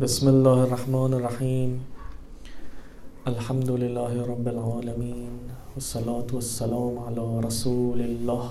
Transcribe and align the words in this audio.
بسم 0.00 0.28
الله 0.28 0.58
الرحمن 0.64 1.12
الرحيم. 1.20 1.70
الحمد 3.28 3.70
لله 3.70 4.12
رب 4.32 4.46
العالمين 4.48 5.32
والصلاة 5.76 6.24
والسلام 6.32 6.94
على 7.04 7.24
رسول 7.44 8.00
الله 8.00 8.46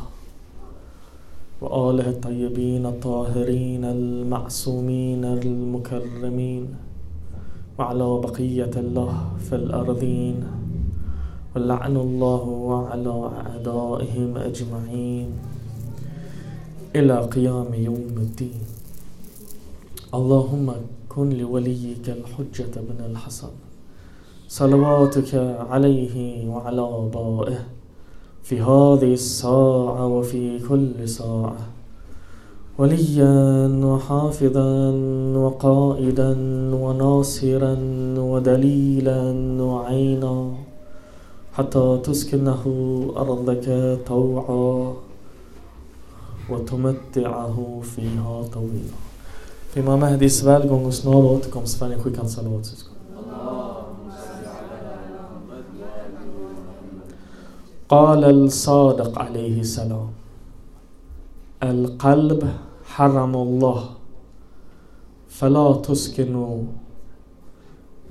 وآله 1.61 2.07
الطيبين 2.09 2.85
الطاهرين 2.85 3.81
المعصومين 3.81 5.25
المكرمين 5.25 6.63
وعلى 7.79 8.09
بقية 8.25 8.75
الله 8.77 9.13
في 9.49 9.55
الأرضين. 9.55 10.37
ولعن 11.55 11.95
الله 11.97 12.43
وعلى 12.69 13.15
أعدائهم 13.41 14.29
أجمعين 14.37 15.29
إلى 16.95 17.15
قيام 17.33 17.73
يوم 17.73 18.13
الدين. 18.21 18.61
اللهم 20.13 20.67
كن 21.19 21.29
لوليك 21.29 22.09
الحجة 22.09 22.73
بن 22.87 22.99
الحسن. 23.11 23.51
صلواتك 24.47 25.35
عليه 25.69 26.47
وعلى 26.47 26.81
آبائه 26.81 27.59
في 28.43 28.61
هذه 28.61 29.13
الساعة 29.13 30.07
وفي 30.07 30.59
كل 30.59 31.09
ساعة. 31.09 31.67
وليا 32.77 33.35
وحافظا 33.85 34.91
وقائدا 35.43 36.31
وناصرا 36.83 37.75
ودليلا 38.31 39.21
وعينا 39.61 40.51
حتى 41.53 41.99
تسكنه 42.03 42.63
أرضك 43.17 43.67
طوعا 44.07 44.93
وتمتعه 46.49 47.57
فيها 47.83 48.43
طويلا. 48.53 49.08
Imam 49.75 49.99
Mahdis 49.99 50.43
välgång 50.43 50.85
och 50.85 50.93
snara 50.93 51.25
återkomst 51.25 51.77
får 51.79 51.87
ni 51.87 51.95
skicka 51.95 52.21
en 52.21 52.29
salat. 52.29 52.85
قال 57.89 58.23
الصادق 58.23 59.19
عليه 59.19 59.61
السلام 59.61 60.09
القلب 61.63 62.41
حرم 62.85 63.33
الله 63.35 63.83
فلا 65.29 65.73
تسكنوا 65.73 66.63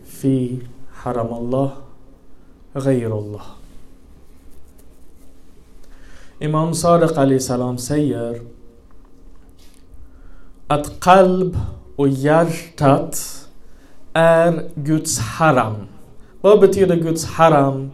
في 0.05 0.59
حرم 0.93 1.31
الله 1.35 1.71
غير 2.77 3.19
الله 3.19 3.47
Imam 6.41 6.75
Sadiq 6.75 7.19
Ali 7.19 7.41
salam 7.41 7.79
säger 7.79 8.43
att 10.69 11.01
kalb 11.01 11.59
och 11.97 12.09
hjärtat 12.09 13.47
är 14.13 14.71
Guds 14.75 15.19
haram. 15.19 15.77
Vad 16.41 16.61
betyder 16.61 16.97
Guds 16.97 17.25
haram? 17.25 17.91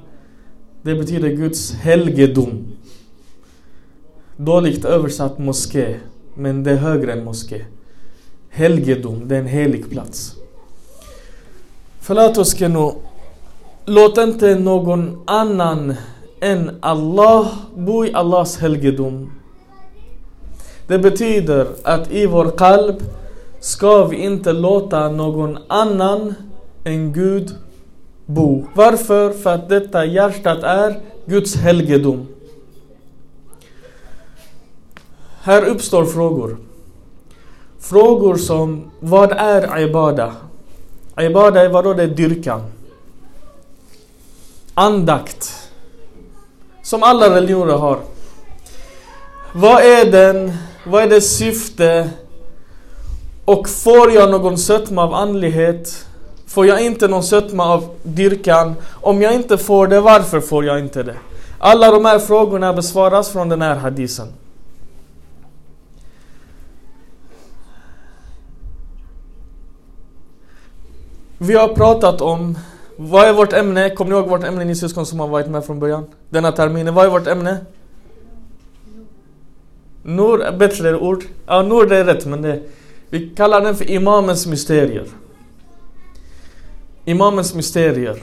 Det 0.83 0.95
betyder 0.95 1.29
Guds 1.29 1.73
helgedom. 1.73 2.67
Dåligt 4.37 4.85
översatt 4.85 5.39
moské, 5.39 5.97
men 6.35 6.65
det 6.65 6.71
är 6.71 6.77
högre 6.77 7.13
än 7.13 7.25
moské. 7.25 7.65
Helgedom, 8.49 9.29
det 9.29 9.37
är 9.37 9.41
en 9.41 9.47
helig 9.47 9.91
plats. 9.91 10.35
Förlåt 12.01 12.39
oss, 12.39 12.61
nu. 12.61 12.91
Låt 13.85 14.19
inte 14.19 14.55
någon 14.55 15.23
annan 15.27 15.95
än 16.41 16.71
Allah 16.81 17.53
bo 17.77 18.05
i 18.05 18.15
Allahs 18.15 18.59
helgedom. 18.59 19.31
Det 20.87 20.99
betyder 20.99 21.67
att 21.83 22.11
i 22.11 22.27
vår 22.27 22.51
kalb 22.51 23.03
ska 23.61 24.05
vi 24.05 24.17
inte 24.17 24.53
låta 24.53 25.09
någon 25.09 25.59
annan 25.69 26.35
än 26.85 27.13
Gud 27.13 27.51
bo. 28.27 28.65
Varför? 28.75 29.31
För 29.31 29.55
att 29.55 29.69
detta 29.69 30.05
hjärtat 30.05 30.63
är 30.63 31.01
Guds 31.27 31.57
helgedom. 31.57 32.27
Här 35.43 35.65
uppstår 35.65 36.05
frågor. 36.05 36.57
Frågor 37.81 38.37
som, 38.37 38.91
vad 39.01 39.33
är 39.33 39.81
ibada? 39.81 40.35
Ibada 41.21 41.65
är 41.65 41.69
vadå? 41.69 41.95
Det 41.95 42.03
är 42.03 42.07
dyrkan. 42.07 42.63
Andakt. 44.75 45.71
Som 46.83 47.03
alla 47.03 47.37
religioner 47.37 47.75
har. 47.75 47.99
Vad 49.55 49.83
är 49.83 50.11
den? 50.11 50.53
Vad 50.87 51.03
är 51.03 51.09
dess 51.09 51.37
syfte? 51.37 52.11
Och 53.45 53.69
får 53.69 54.13
jag 54.13 54.31
någon 54.31 54.59
sötma 54.59 55.03
av 55.03 55.15
andlighet? 55.15 56.07
Får 56.47 56.67
jag 56.67 56.81
inte 56.81 57.09
någon 57.09 57.23
sötma 57.23 57.65
av 57.65 57.89
dyrkan? 58.03 58.75
Om 58.91 59.23
jag 59.23 59.35
inte 59.35 59.59
får 59.59 59.87
det, 59.87 60.01
varför 60.01 60.41
får 60.41 60.65
jag 60.65 60.79
inte 60.79 61.03
det? 61.03 61.17
Alla 61.59 61.91
de 61.91 62.05
här 62.05 62.19
frågorna 62.19 62.73
besvaras 62.73 63.29
från 63.29 63.49
den 63.49 63.63
här 63.63 63.77
hadisen. 63.77 64.29
Vi 71.39 71.55
har 71.55 71.69
pratat 71.69 72.21
om, 72.21 72.59
vad 72.97 73.29
är 73.29 73.33
vårt 73.33 73.53
ämne? 73.53 73.91
Kommer 73.91 74.11
ni 74.11 74.17
ihåg 74.17 74.29
vårt 74.29 74.45
ämne 74.45 74.65
ni 74.65 74.75
syskon 74.77 75.07
som 75.07 75.21
har 75.21 75.29
varit 75.29 75.49
med 75.49 75.65
från 75.65 75.81
början? 75.81 76.07
Denna 76.31 76.53
terminen, 76.53 76.95
vad 76.95 77.07
är 77.07 77.11
vårt 77.11 77.27
ämne? 77.27 77.59
Nur, 80.05 80.59
bättre 80.59 80.99
ord. 80.99 81.25
Ja, 81.47 81.63
Nur 81.63 81.87
det 81.87 81.97
är 81.97 82.05
rätt 82.05 82.27
men 82.27 82.43
det, 82.43 82.63
vi 83.11 83.31
kallar 83.31 83.61
den 83.61 83.77
för 83.77 83.91
Imamens 83.91 84.47
mysterier. 84.47 85.07
Imamens 87.05 87.55
mysterier. 87.55 88.23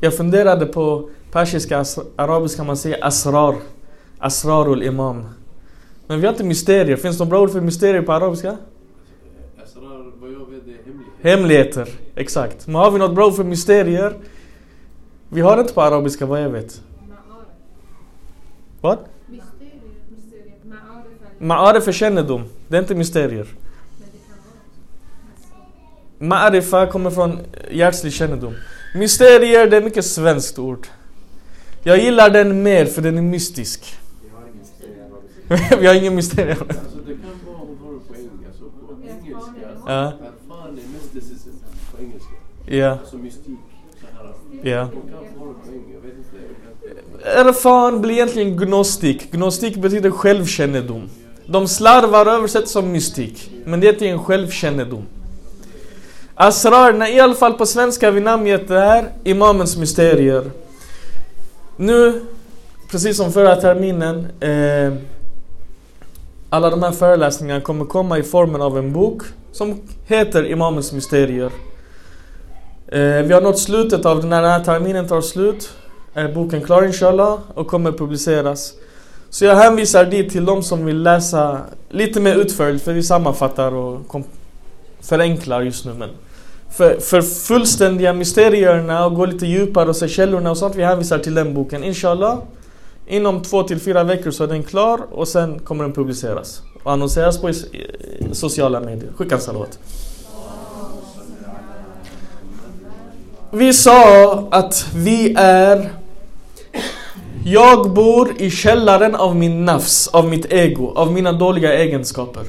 Jag 0.00 0.16
funderade 0.16 0.66
på 0.66 1.10
persiska, 1.32 1.84
arabiska 2.16 2.64
man 2.64 2.76
säger 2.76 3.04
asrar. 3.04 3.54
Asrarul 4.18 4.82
imam. 4.82 5.26
Men 6.06 6.20
vi 6.20 6.26
har 6.26 6.32
inte 6.32 6.44
mysterier. 6.44 6.96
Finns 6.96 7.18
det 7.18 7.24
några 7.24 7.30
bra 7.30 7.40
ord 7.40 7.50
för 7.50 7.60
mysterier 7.60 8.02
på 8.02 8.12
arabiska? 8.12 8.56
Asrar, 9.64 10.12
vad 10.20 10.30
jag 10.30 10.50
vet, 10.50 10.66
är 10.66 10.84
hemlighet. 10.84 11.22
Hemligheter, 11.22 11.88
exakt. 12.14 12.66
Men 12.66 12.74
har 12.74 12.90
vi 12.90 12.98
något 12.98 13.14
bra 13.14 13.26
ord 13.26 13.34
för 13.34 13.44
mysterier? 13.44 14.16
Vi 15.28 15.40
har 15.40 15.60
inte 15.60 15.74
på 15.74 15.82
arabiska 15.82 16.26
vad 16.26 16.42
jag 16.42 16.50
vet. 16.50 16.82
Vad? 18.80 18.98
Ma'arif 21.40 21.88
är 21.88 21.92
kännedom. 21.92 22.44
Det 22.68 22.76
är 22.76 22.80
inte 22.80 22.94
mysterier. 22.94 23.46
Ma'arifa 26.18 26.86
kommer 26.90 27.10
från 27.10 27.38
hjärtslig 27.70 28.12
kännedom. 28.12 28.54
Mysterier, 28.94 29.66
det 29.70 29.76
är 29.76 29.82
mycket 29.82 30.04
svenskt 30.04 30.58
ord. 30.58 30.86
Jag 31.82 31.98
gillar 31.98 32.30
den 32.30 32.62
mer 32.62 32.84
för 32.86 33.02
den 33.02 33.18
är 33.18 33.22
mystisk. 33.22 33.96
Vi 35.80 35.86
har 35.86 35.94
ingen 35.94 36.14
mysterier. 36.14 36.56
Alltså 36.68 36.98
det 37.06 37.12
kan 37.12 37.22
vara, 37.46 37.56
hon 37.56 37.78
har 37.84 37.92
det 37.92 38.00
på 38.08 38.14
engelska, 38.14 38.58
så 38.58 38.64
på 38.64 39.02
engelska, 39.02 39.52
Ja. 39.86 40.02
erfaren 40.06 40.78
är 40.78 40.92
mysticism 41.14 41.48
på 41.96 42.02
engelska. 42.02 42.30
Ja, 42.66 42.90
Alltså 42.90 43.16
mystik. 43.16 43.58
Ja. 44.62 44.88
Erfan 47.24 48.00
blir 48.00 48.14
egentligen 48.14 48.56
gnostik. 48.56 49.32
Gnostik 49.32 49.76
betyder 49.76 50.10
självkännedom. 50.10 51.08
De 51.50 51.68
slarvar 51.68 52.26
och 52.26 52.32
översätter 52.32 52.68
som 52.68 52.92
mystik. 52.92 53.50
Men 53.64 53.80
det 53.80 54.02
är 54.02 54.06
en 54.06 54.24
självkännedom. 54.24 55.02
Asrarna, 56.34 57.08
i 57.08 57.20
alla 57.20 57.34
fall 57.34 57.52
på 57.52 57.66
svenska 57.66 58.06
har 58.06 58.12
vi 58.12 58.20
namngett 58.20 58.68
det 58.68 58.80
här 58.80 59.12
Imamens 59.24 59.76
mysterier. 59.76 60.50
Nu, 61.76 62.26
precis 62.90 63.16
som 63.16 63.32
förra 63.32 63.56
terminen, 63.56 64.26
eh, 64.40 64.92
alla 66.50 66.70
de 66.70 66.82
här 66.82 66.92
föreläsningarna 66.92 67.60
kommer 67.60 67.84
komma 67.84 68.18
i 68.18 68.22
formen 68.22 68.62
av 68.62 68.78
en 68.78 68.92
bok 68.92 69.22
som 69.52 69.80
heter 70.06 70.50
Imamens 70.50 70.92
mysterier. 70.92 71.50
Eh, 72.88 73.22
vi 73.26 73.32
har 73.32 73.40
nått 73.40 73.58
slutet 73.58 74.06
av 74.06 74.26
när 74.26 74.42
den 74.42 74.50
här 74.50 74.64
terminen 74.64 75.08
tar 75.08 75.20
slut. 75.20 75.72
Är 76.14 76.34
boken 76.34 76.62
klar 76.62 76.82
inshallah 76.82 77.38
och 77.54 77.66
kommer 77.66 77.92
publiceras. 77.92 78.74
Så 79.30 79.44
jag 79.44 79.56
hänvisar 79.56 80.04
dit 80.04 80.32
till 80.32 80.44
de 80.44 80.62
som 80.62 80.84
vill 80.84 81.02
läsa 81.02 81.60
lite 81.88 82.20
mer 82.20 82.34
utförligt 82.34 82.84
för 82.84 82.92
vi 82.92 83.02
sammanfattar 83.02 83.74
och 83.74 84.22
förenklar 85.00 85.62
just 85.62 85.84
nu. 85.84 85.94
Men 85.94 86.10
för, 86.70 87.00
för 87.00 87.22
fullständiga 87.22 88.12
mysterierna 88.12 89.06
och 89.06 89.14
gå 89.14 89.26
lite 89.26 89.46
djupare 89.46 89.88
och 89.88 89.96
se 89.96 90.08
källorna 90.08 90.50
och 90.50 90.56
sånt, 90.56 90.74
vi 90.74 90.84
hänvisar 90.84 91.18
till 91.18 91.34
den 91.34 91.54
boken. 91.54 91.84
Inshallah, 91.84 92.38
inom 93.06 93.42
två 93.42 93.62
till 93.62 93.80
fyra 93.80 94.04
veckor 94.04 94.30
så 94.30 94.44
är 94.44 94.48
den 94.48 94.62
klar 94.62 95.00
och 95.10 95.28
sen 95.28 95.58
kommer 95.58 95.84
den 95.84 95.92
publiceras. 95.92 96.62
Och 96.82 96.92
annonseras 96.92 97.38
på 97.38 97.52
sociala 98.32 98.80
medier. 98.80 99.12
Skicka 99.16 99.34
en 99.34 99.40
salvat. 99.40 99.78
Vi 103.50 103.72
sa 103.72 104.48
att 104.50 104.86
vi 104.94 105.34
är 105.38 105.90
jag 107.44 107.90
bor 107.90 108.32
i 108.38 108.50
källaren 108.50 109.14
av 109.14 109.36
min 109.36 109.64
nafs, 109.64 110.08
av 110.08 110.28
mitt 110.28 110.52
ego, 110.52 110.92
av 110.94 111.12
mina 111.12 111.32
dåliga 111.32 111.74
egenskaper. 111.74 112.42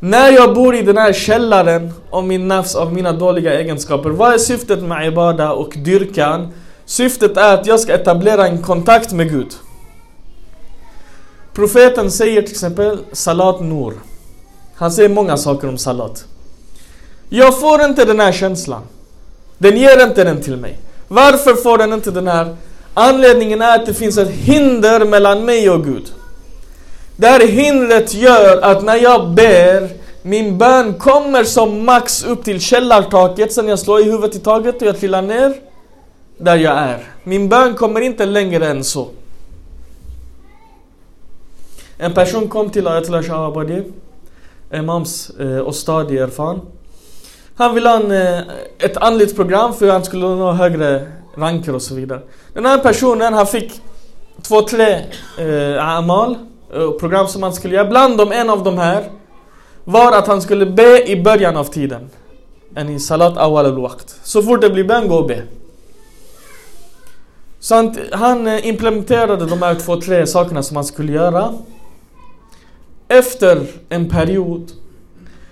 När 0.00 0.32
jag 0.32 0.54
bor 0.54 0.74
i 0.74 0.82
den 0.82 0.96
här 0.96 1.12
källaren 1.12 1.92
av 2.10 2.26
min 2.26 2.48
nafs, 2.48 2.74
av 2.74 2.92
mina 2.92 3.12
dåliga 3.12 3.60
egenskaper, 3.60 4.10
vad 4.10 4.34
är 4.34 4.38
syftet 4.38 4.82
med 4.82 5.06
ibada 5.06 5.52
och 5.52 5.74
dyrkan? 5.76 6.48
Syftet 6.84 7.36
är 7.36 7.54
att 7.54 7.66
jag 7.66 7.80
ska 7.80 7.92
etablera 7.92 8.46
en 8.46 8.62
kontakt 8.62 9.12
med 9.12 9.30
Gud. 9.30 9.54
Profeten 11.54 12.10
säger 12.10 12.42
till 12.42 12.50
exempel 12.50 12.98
Salat 13.12 13.60
Nur. 13.60 13.94
Han 14.74 14.92
säger 14.92 15.08
många 15.08 15.36
saker 15.36 15.68
om 15.68 15.78
Salat. 15.78 16.24
Jag 17.28 17.60
får 17.60 17.82
inte 17.82 18.04
den 18.04 18.20
här 18.20 18.32
känslan. 18.32 18.82
Den 19.58 19.76
ger 19.76 20.02
inte 20.02 20.24
den 20.24 20.42
till 20.42 20.56
mig. 20.56 20.78
Varför 21.08 21.54
får 21.54 21.78
den 21.78 21.92
inte 21.92 22.10
den 22.10 22.28
här? 22.28 22.56
Anledningen 22.94 23.62
är 23.62 23.78
att 23.78 23.86
det 23.86 23.94
finns 23.94 24.18
ett 24.18 24.30
hinder 24.30 25.04
mellan 25.04 25.44
mig 25.44 25.70
och 25.70 25.84
Gud. 25.84 26.12
Det 27.16 27.26
här 27.26 27.46
hindret 27.46 28.14
gör 28.14 28.62
att 28.62 28.84
när 28.84 28.96
jag 28.96 29.28
ber, 29.30 29.88
min 30.22 30.58
bön 30.58 30.94
kommer 30.94 31.44
som 31.44 31.84
max 31.84 32.24
upp 32.24 32.44
till 32.44 32.60
källartaket, 32.60 33.52
sen 33.52 33.68
jag 33.68 33.78
slår 33.78 34.00
i 34.00 34.04
huvudet 34.04 34.36
i 34.36 34.38
taget 34.38 34.82
och 34.82 34.88
jag 34.88 34.98
trillar 34.98 35.22
ner 35.22 35.54
där 36.38 36.56
jag 36.56 36.78
är. 36.78 37.08
Min 37.24 37.48
bön 37.48 37.74
kommer 37.74 38.00
inte 38.00 38.26
längre 38.26 38.66
än 38.66 38.84
så. 38.84 39.08
En 41.98 42.14
person 42.14 42.48
kom 42.48 42.70
till 42.70 42.88
Ayatollah 42.88 43.22
Shah 43.22 43.40
Abadi, 43.40 43.82
Imams 44.74 45.30
eh, 45.30 45.58
och 45.58 45.68
Ostadi 45.68 46.26
Han 47.54 47.74
ville 47.74 47.88
ha 47.88 47.96
en, 47.96 48.10
eh, 48.10 48.42
ett 48.78 48.96
andligt 48.96 49.36
program 49.36 49.74
för 49.74 49.88
han 49.88 50.04
skulle 50.04 50.26
nå 50.26 50.52
högre 50.52 51.06
ranker 51.36 51.74
och 51.74 51.82
så 51.82 51.94
vidare. 51.94 52.20
Den 52.54 52.66
här 52.66 52.78
personen, 52.78 53.34
han 53.34 53.46
fick 53.46 53.80
två, 54.42 54.62
tre 54.62 55.04
eh, 55.38 55.88
amal, 55.88 56.36
eh, 56.74 56.90
program 56.90 57.28
som 57.28 57.42
han 57.42 57.52
skulle 57.52 57.74
göra. 57.74 57.88
Bland 57.88 58.18
dem, 58.18 58.32
en 58.32 58.50
av 58.50 58.64
de 58.64 58.78
här, 58.78 59.04
var 59.84 60.12
att 60.18 60.26
han 60.26 60.42
skulle 60.42 60.66
be 60.66 61.10
i 61.10 61.22
början 61.22 61.56
av 61.56 61.64
tiden. 61.64 62.10
En 62.74 62.88
i 62.88 63.00
salat 63.00 63.38
awal 63.38 63.66
al-waqt. 63.66 64.14
Så 64.22 64.42
fort 64.42 64.60
det 64.60 64.70
blir 64.70 64.84
bön, 64.84 65.08
gå 65.08 65.16
och 65.16 65.26
be. 65.26 65.42
Så 67.60 67.74
han, 67.74 67.96
han 68.12 68.46
eh, 68.46 68.66
implementerade 68.66 69.46
de 69.46 69.62
här 69.62 69.74
två, 69.74 70.00
tre 70.00 70.26
sakerna 70.26 70.62
som 70.62 70.76
han 70.76 70.84
skulle 70.84 71.12
göra. 71.12 71.54
Efter 73.08 73.66
en 73.88 74.08
period 74.08 74.72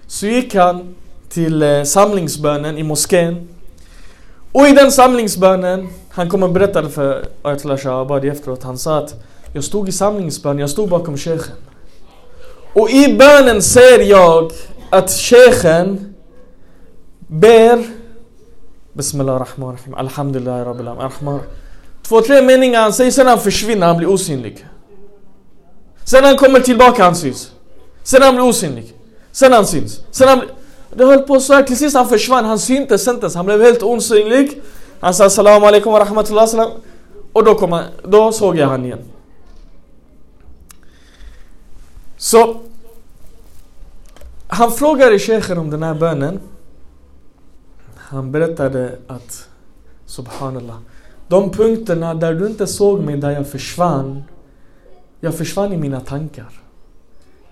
så 0.06 0.26
gick 0.26 0.55
han 0.55 0.94
till 1.29 1.62
eh, 1.62 1.83
samlingsbönen 1.83 2.79
i 2.79 2.83
moskén. 2.83 3.49
Och 4.52 4.69
i 4.69 4.73
den 4.73 4.93
samlingsbönen, 4.93 5.88
han 6.11 6.29
kom 6.29 6.43
och 6.43 6.50
berättade 6.50 6.91
för 6.91 7.26
Ayatollah 7.43 7.79
Shahabadi 7.79 8.29
efteråt, 8.29 8.62
han 8.62 8.79
sa 8.79 8.99
att 8.99 9.14
jag 9.52 9.64
stod 9.64 9.88
i 9.88 9.93
samlingsbön, 9.93 10.58
jag 10.58 10.70
stod 10.70 10.88
bakom 10.88 11.17
shejken. 11.17 11.55
Och 12.73 12.91
i 12.91 13.17
bönen 13.19 13.62
ser 13.62 14.00
jag 14.00 14.52
att 14.91 15.11
shejken 15.11 16.14
ber 17.19 17.85
Bismillah 18.93 19.38
rahman 19.38 19.76
rahim, 19.76 19.94
Alhamdulillah 19.94 20.67
Rabbil 20.67 20.88
Alamin, 20.88 21.41
Två, 22.02 22.20
tre 22.20 22.43
meningar 22.43 22.82
han 22.82 22.93
säger, 22.93 23.11
sen 23.11 23.26
han 23.26 23.38
försvinner, 23.38 23.87
han 23.87 23.97
blir 23.97 24.08
osynlig. 24.08 24.67
Sen 26.05 26.25
han 26.25 26.37
kommer 26.37 26.61
tillbaka, 26.61 27.05
han 27.05 27.17
syns. 27.17 27.52
Sen 28.02 28.23
han 28.23 28.35
blir 28.35 28.44
osynlig. 28.44 28.94
Sen 29.32 29.52
han 29.52 29.67
syns. 29.67 30.00
Sen 30.11 30.29
han 30.29 30.38
blir... 30.38 30.50
Det 30.94 31.04
höll 31.04 31.19
på 31.19 31.40
så 31.40 31.52
här 31.52 31.62
till 31.62 31.76
sist 31.76 31.96
han 31.96 32.08
försvann, 32.08 32.44
han 32.44 32.58
syntes 32.58 33.08
inte 33.08 33.20
ens, 33.20 33.34
han 33.34 33.46
blev 33.46 33.62
helt 33.62 33.82
osynlig. 33.82 34.62
Han 35.00 35.14
sa 35.14 35.31
salam 35.31 35.64
alaikum 35.64 35.92
wa 35.92 36.00
rahmatullah 36.00 36.46
salam. 36.46 36.70
Och 37.32 37.44
då, 37.44 37.54
kom 37.54 37.72
han, 37.72 37.84
då 38.04 38.32
såg 38.32 38.56
jag 38.56 38.69
han 38.69 38.84
igen. 38.84 38.98
Så 42.16 42.60
han 44.48 44.72
frågade 44.72 45.19
shejken 45.19 45.58
om 45.58 45.70
den 45.70 45.82
här 45.82 45.94
bönen. 45.94 46.40
Han 47.96 48.32
berättade 48.32 48.98
att 49.06 49.48
Subhanallah. 50.06 50.76
De 51.28 51.50
punkterna 51.50 52.14
där 52.14 52.34
du 52.34 52.46
inte 52.46 52.66
såg 52.66 53.00
mig, 53.00 53.16
där 53.16 53.31
jag 53.31 53.48
försvann. 53.48 54.25
Jag 55.20 55.34
försvann 55.34 55.72
i 55.72 55.76
mina 55.76 56.00
tankar. 56.00 56.60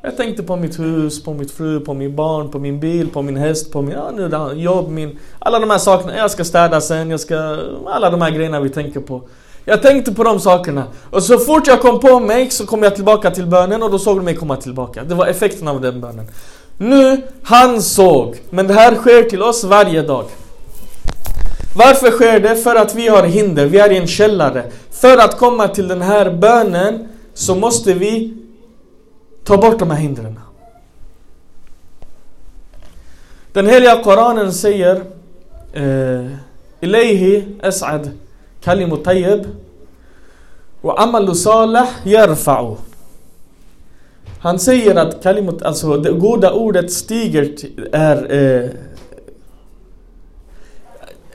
Jag 0.08 0.16
tänkte 0.16 0.42
på 0.42 0.56
mitt 0.56 0.78
hus, 0.78 1.22
på 1.22 1.34
mitt 1.34 1.50
fru, 1.50 1.80
på 1.80 1.94
min 1.94 2.16
barn, 2.16 2.50
på 2.50 2.58
min 2.58 2.80
bil, 2.80 3.08
på 3.08 3.22
min 3.22 3.36
häst, 3.36 3.72
på 3.72 3.82
min 3.82 3.94
ja, 3.94 4.10
nu, 4.10 4.60
jobb, 4.62 4.88
min... 4.88 5.18
Alla 5.38 5.58
de 5.58 5.70
här 5.70 5.78
sakerna. 5.78 6.16
Jag 6.16 6.30
ska 6.30 6.44
städa 6.44 6.80
sen, 6.80 7.10
jag 7.10 7.20
ska... 7.20 7.56
Alla 7.86 8.10
de 8.10 8.22
här 8.22 8.30
grejerna 8.30 8.60
vi 8.60 8.68
tänker 8.68 9.00
på. 9.00 9.22
Jag 9.64 9.82
tänkte 9.82 10.14
på 10.14 10.24
de 10.24 10.40
sakerna. 10.40 10.84
Och 11.10 11.22
så 11.22 11.38
fort 11.38 11.66
jag 11.66 11.80
kom 11.80 12.00
på 12.00 12.20
mig 12.20 12.50
så 12.50 12.66
kom 12.66 12.82
jag 12.82 12.94
tillbaka 12.94 13.30
till 13.30 13.46
bönen 13.46 13.82
och 13.82 13.90
då 13.90 13.98
såg 13.98 14.18
du 14.18 14.22
mig 14.22 14.34
komma 14.36 14.56
tillbaka. 14.56 15.04
Det 15.04 15.14
var 15.14 15.26
effekten 15.26 15.68
av 15.68 15.80
den 15.80 16.00
bönen. 16.00 16.26
Nu, 16.78 17.22
han 17.42 17.82
såg. 17.82 18.36
Men 18.50 18.66
det 18.66 18.74
här 18.74 18.94
sker 18.94 19.22
till 19.22 19.42
oss 19.42 19.64
varje 19.64 20.02
dag. 20.02 20.24
Varför 21.76 22.10
sker 22.10 22.40
det? 22.40 22.56
För 22.56 22.74
att 22.74 22.94
vi 22.94 23.08
har 23.08 23.22
hinder, 23.22 23.66
vi 23.66 23.78
är 23.78 23.92
i 23.92 23.96
en 23.96 24.06
källare. 24.06 24.64
För 24.90 25.18
att 25.18 25.38
komma 25.38 25.68
till 25.68 25.88
den 25.88 26.02
här 26.02 26.30
bönen 26.30 27.08
så 27.34 27.54
måste 27.54 27.92
vi 27.92 28.37
Ta 29.48 29.56
bort 29.56 29.78
de 29.78 29.90
här 29.90 29.98
hindren. 29.98 30.38
Den 33.52 33.66
heliga 33.66 34.02
Koranen 34.02 34.52
säger 34.52 35.02
eh, 35.72 36.26
Ilayhi 36.80 37.44
as'ad 37.62 38.10
kalimu 38.60 38.96
tayyib 38.96 39.46
och 40.80 41.02
amalu 41.02 41.34
salih 41.34 41.86
yarfa'u. 42.04 42.76
Han 44.40 44.58
säger 44.58 44.96
att 44.96 45.22
kalimut, 45.22 45.62
alltså 45.62 45.96
det 45.96 46.12
goda 46.12 46.52
ordet 46.52 46.92
stiger 46.92 47.54
är 47.92 48.32
eh, 48.32 48.70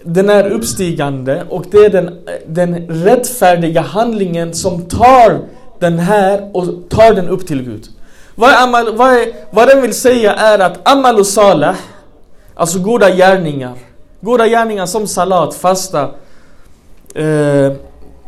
den 0.04 0.30
är 0.30 0.52
uppstigande 0.52 1.44
och 1.50 1.66
det 1.72 1.78
är 1.78 1.90
den, 1.90 2.26
den 2.48 2.88
rättfärdiga 2.88 3.82
handlingen 3.82 4.54
som 4.54 4.82
tar 4.82 5.40
den 5.80 6.00
här 6.00 6.50
och 6.54 6.90
tar 6.90 7.14
den 7.14 7.30
upp 7.30 7.48
till 7.48 7.64
Gud. 7.64 7.90
Vad, 8.36 8.50
är 8.50 8.64
amal, 8.64 8.96
vad, 8.96 9.14
är, 9.14 9.34
vad 9.52 9.68
den 9.68 9.82
vill 9.82 9.94
säga 9.94 10.34
är 10.34 10.60
att 10.60 10.90
amal 10.90 11.20
och 11.20 11.28
salah, 11.28 11.76
alltså 12.56 12.80
goda 12.80 13.10
gärningar, 13.10 13.74
goda 14.22 14.48
gärningar 14.48 14.86
som 14.86 15.08
salat, 15.08 15.56
fasta, 15.56 16.12
eh, 17.16 17.72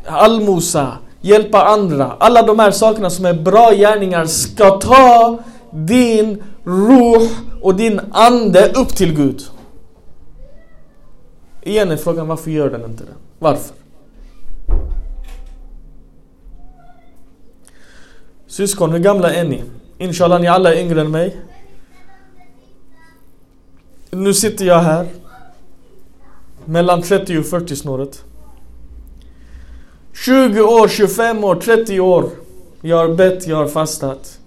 almosa, 0.06 0.98
hjälpa 1.22 1.64
andra. 1.64 2.12
Alla 2.20 2.42
de 2.42 2.60
här 2.60 2.72
sakerna 2.72 3.10
som 3.10 3.26
är 3.26 3.34
bra 3.34 3.72
gärningar 3.72 4.26
ska 4.26 4.70
ta 4.70 5.38
din 5.72 6.44
ruh 6.64 7.30
och 7.62 7.76
din 7.76 8.02
ande 8.12 8.72
upp 8.76 8.96
till 8.96 9.16
Gud. 9.16 9.42
Igen 11.64 11.92
är 11.92 11.98
frågan 11.98 12.28
varför 12.28 12.52
gör 12.52 12.70
den 12.70 12.84
inte 12.84 13.04
det? 13.04 13.16
Varför? 13.40 13.76
Syskon, 18.48 18.92
hur 18.92 19.00
gamla 19.00 19.34
är 19.34 19.44
ni? 19.44 19.64
Inshallah, 19.98 20.42
ni 20.42 20.48
alla 20.48 20.74
är 20.74 20.80
yngre 20.80 21.02
än 21.02 21.12
mig. 21.12 21.38
Nu 24.10 24.34
sitter 24.34 24.66
jag 24.66 24.80
här. 24.80 25.08
Mellan 26.66 27.02
30 27.02 27.38
och 27.40 27.46
40 27.46 27.76
snåret. 27.76 28.24
20 30.14 30.62
år, 30.62 30.88
25 30.88 31.44
år, 31.44 31.56
30 31.56 32.00
år. 32.00 32.30
Jag 32.82 32.98
har 32.98 33.16
bett, 33.16 33.48
jag 33.48 33.58
har 33.58 33.68
fastat. 33.68 34.40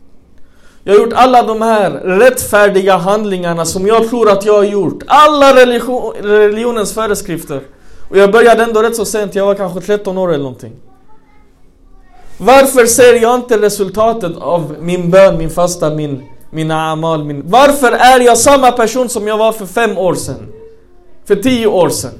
Jag 0.84 0.94
har 0.94 1.00
gjort 1.00 1.12
alla 1.12 1.42
de 1.42 1.62
här 1.62 1.90
rättfärdiga 1.90 2.96
handlingarna 2.96 3.64
som 3.64 3.86
jag 3.86 4.08
tror 4.08 4.30
att 4.30 4.44
jag 4.44 4.54
har 4.54 4.64
gjort. 4.64 5.02
Alla 5.06 5.56
religion, 5.56 6.12
religionens 6.22 6.92
föreskrifter. 6.94 7.60
Och 8.08 8.18
jag 8.18 8.32
började 8.32 8.62
ändå 8.62 8.82
rätt 8.82 8.96
så 8.96 9.04
sent, 9.04 9.34
jag 9.34 9.46
var 9.46 9.54
kanske 9.54 9.80
13 9.80 10.18
år 10.18 10.28
eller 10.28 10.44
någonting. 10.44 10.72
Varför 12.38 12.86
ser 12.86 13.22
jag 13.22 13.34
inte 13.34 13.58
resultatet 13.58 14.36
av 14.36 14.76
min 14.80 15.10
bön, 15.10 15.38
min 15.38 15.50
fasta, 15.50 15.90
min, 15.90 16.22
mina 16.50 16.90
amal? 16.90 17.24
Min... 17.24 17.42
Varför 17.46 17.92
är 17.92 18.20
jag 18.20 18.38
samma 18.38 18.72
person 18.72 19.08
som 19.08 19.28
jag 19.28 19.38
var 19.38 19.52
för 19.52 19.66
fem 19.66 19.98
år 19.98 20.14
sedan? 20.14 20.46
För 21.26 21.36
tio 21.36 21.66
år 21.66 21.88
sedan? 21.88 22.14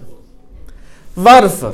Varför? 1.15 1.73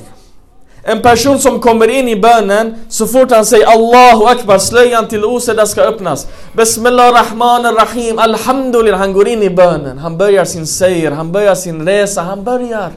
En 0.83 1.03
person 1.03 1.39
som 1.39 1.61
kommer 1.61 1.89
in 1.89 2.09
i 2.09 2.17
bönen, 2.17 2.75
så 2.89 3.07
fort 3.07 3.31
han 3.31 3.47
säger 3.47 3.67
Allahu 3.67 4.25
Akbar, 4.25 4.59
slöjan 4.59 5.09
till 5.09 5.25
osedda 5.25 5.67
ska 5.67 5.83
öppnas. 5.83 6.27
Bismillah 6.53 7.13
Rahman 7.13 7.75
Rahim, 7.75 8.19
Alhamdulillah, 8.19 8.99
han 8.99 9.13
går 9.13 9.29
in 9.29 9.43
i 9.43 9.51
bönen. 9.51 9.99
Han 9.99 10.19
börjar 10.19 10.45
sin 10.45 10.67
seger, 10.67 11.11
han 11.11 11.33
börjar 11.33 11.55
sin 11.55 11.87
resa, 11.87 12.23
han 12.23 12.45
börjar. 12.45 12.91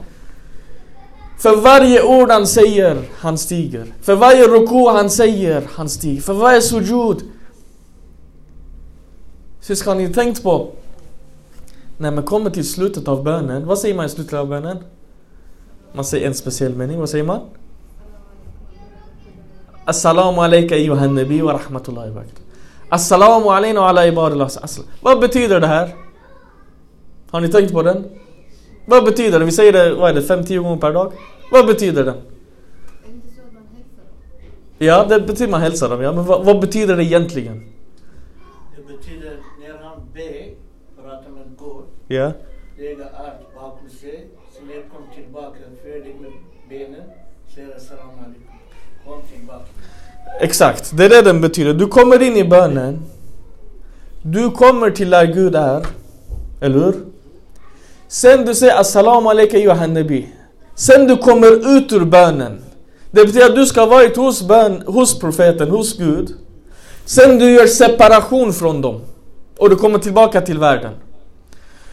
För 1.37 1.55
varje 1.55 2.03
ord 2.03 2.29
han 2.31 2.47
säger, 2.47 3.01
han 3.17 3.37
stiger. 3.37 3.93
För 4.01 4.15
varje 4.15 4.47
ruku 4.47 4.87
han 4.89 5.09
säger, 5.09 5.63
han 5.69 5.89
stiger. 5.89 6.21
För 6.21 6.33
varje 6.33 6.61
sujud. 6.61 7.23
Syskon, 9.59 9.97
har 9.97 10.01
ni 10.07 10.13
tänkt 10.13 10.43
på 10.43 10.71
när 11.97 12.11
man 12.11 12.23
kommer 12.23 12.49
till 12.49 12.69
slutet 12.69 13.07
av 13.07 13.23
bönen, 13.23 13.65
vad 13.65 13.79
säger 13.79 13.95
man 13.95 14.05
i 14.05 14.09
slutet 14.09 14.33
av 14.33 14.47
bönen? 14.47 14.77
Man 15.93 16.05
säger 16.05 16.27
en 16.27 16.33
speciell 16.33 16.75
mening, 16.75 16.99
vad 16.99 17.09
säger 17.09 17.23
man? 17.23 17.41
Assalamu 19.85 20.41
alaika 20.41 20.75
ayyuhan 20.75 21.15
nabi 21.15 21.41
wa 21.41 21.53
rahmatullahi 21.53 22.11
wa 22.11 22.21
Assalamu 22.89 23.49
alaikum 23.49 23.81
wa 23.81 23.89
ala 23.89 24.07
ibadillah. 24.07 24.49
Vad 25.01 25.19
betyder 25.19 25.59
det 25.59 25.67
här? 25.67 25.95
Har 27.31 27.41
ni 27.41 27.49
tänkt 27.49 27.73
på 27.73 27.83
den? 27.83 28.05
Vad 28.89 29.05
betyder 29.05 29.39
det? 29.39 29.45
Vi 29.45 29.51
säger 29.51 29.73
det, 29.73 29.93
vad 29.95 30.09
är 30.09 30.13
det, 30.13 30.21
5-10 30.21 30.57
gånger 30.63 30.77
per 30.77 30.93
dag? 30.93 31.11
Vad 31.51 31.65
betyder 31.67 32.03
den? 32.05 32.15
Det? 34.79 34.85
Ja, 34.85 35.05
det 35.05 35.19
betyder 35.19 35.51
man 35.51 35.61
hälsar 35.61 35.89
dem, 35.89 36.01
ja. 36.01 36.11
Men 36.11 36.25
vad, 36.25 36.45
vad 36.45 36.59
betyder 36.61 36.95
det 36.97 37.03
egentligen? 37.03 37.63
Det 38.75 38.93
betyder 38.97 39.37
när 39.59 39.77
han 39.83 39.99
ber 40.13 40.53
för 40.95 41.09
att 41.09 41.23
han 41.23 41.55
går, 41.57 41.83
Ja. 42.07 42.31
lägga 42.77 43.03
allt 43.05 43.55
bakom 43.55 43.89
sig, 43.89 44.27
sen 44.57 44.69
jag 44.75 44.83
kom 44.91 45.15
tillbaka 45.15 45.57
färdig 45.83 46.15
med 46.21 46.31
benen, 46.69 47.01
säger 47.55 47.79
salam 47.79 48.09
alaikum. 48.09 48.43
Kom 49.05 49.21
tillbaka. 49.33 49.63
Exakt, 50.41 50.97
det 50.97 51.05
är 51.05 51.09
det 51.09 51.21
den 51.21 51.41
betyder. 51.41 51.73
Du 51.73 51.87
kommer 51.87 52.21
in 52.21 52.37
i 52.37 52.43
bönen. 52.43 52.99
Du 54.21 54.51
kommer 54.51 54.91
till 54.91 55.09
där 55.09 55.25
Gud 55.25 55.55
är. 55.55 55.85
Eller 56.61 56.79
hur? 56.79 56.93
Sen 58.07 58.45
du 58.45 58.55
säger 58.55 58.75
Assalamu 58.79 59.29
alaikum 59.29 59.61
Johan 59.61 59.93
Nabi. 59.93 60.27
Sen 60.75 61.07
du 61.07 61.17
kommer 61.17 61.77
ut 61.77 61.91
ur 61.91 62.05
bönen. 62.05 62.61
Det 63.11 63.25
betyder 63.25 63.49
att 63.49 63.55
du 63.55 63.65
ska 63.65 63.79
ha 63.81 63.87
varit 63.87 64.17
hos, 64.17 64.47
bön, 64.47 64.83
hos 64.85 65.19
profeten, 65.19 65.69
hos 65.69 65.97
Gud. 65.97 66.35
Sen 67.05 67.39
du 67.39 67.51
gör 67.51 67.67
separation 67.67 68.53
från 68.53 68.81
dem. 68.81 69.01
Och 69.57 69.69
du 69.69 69.75
kommer 69.75 69.99
tillbaka 69.99 70.41
till 70.41 70.59
världen. 70.59 70.93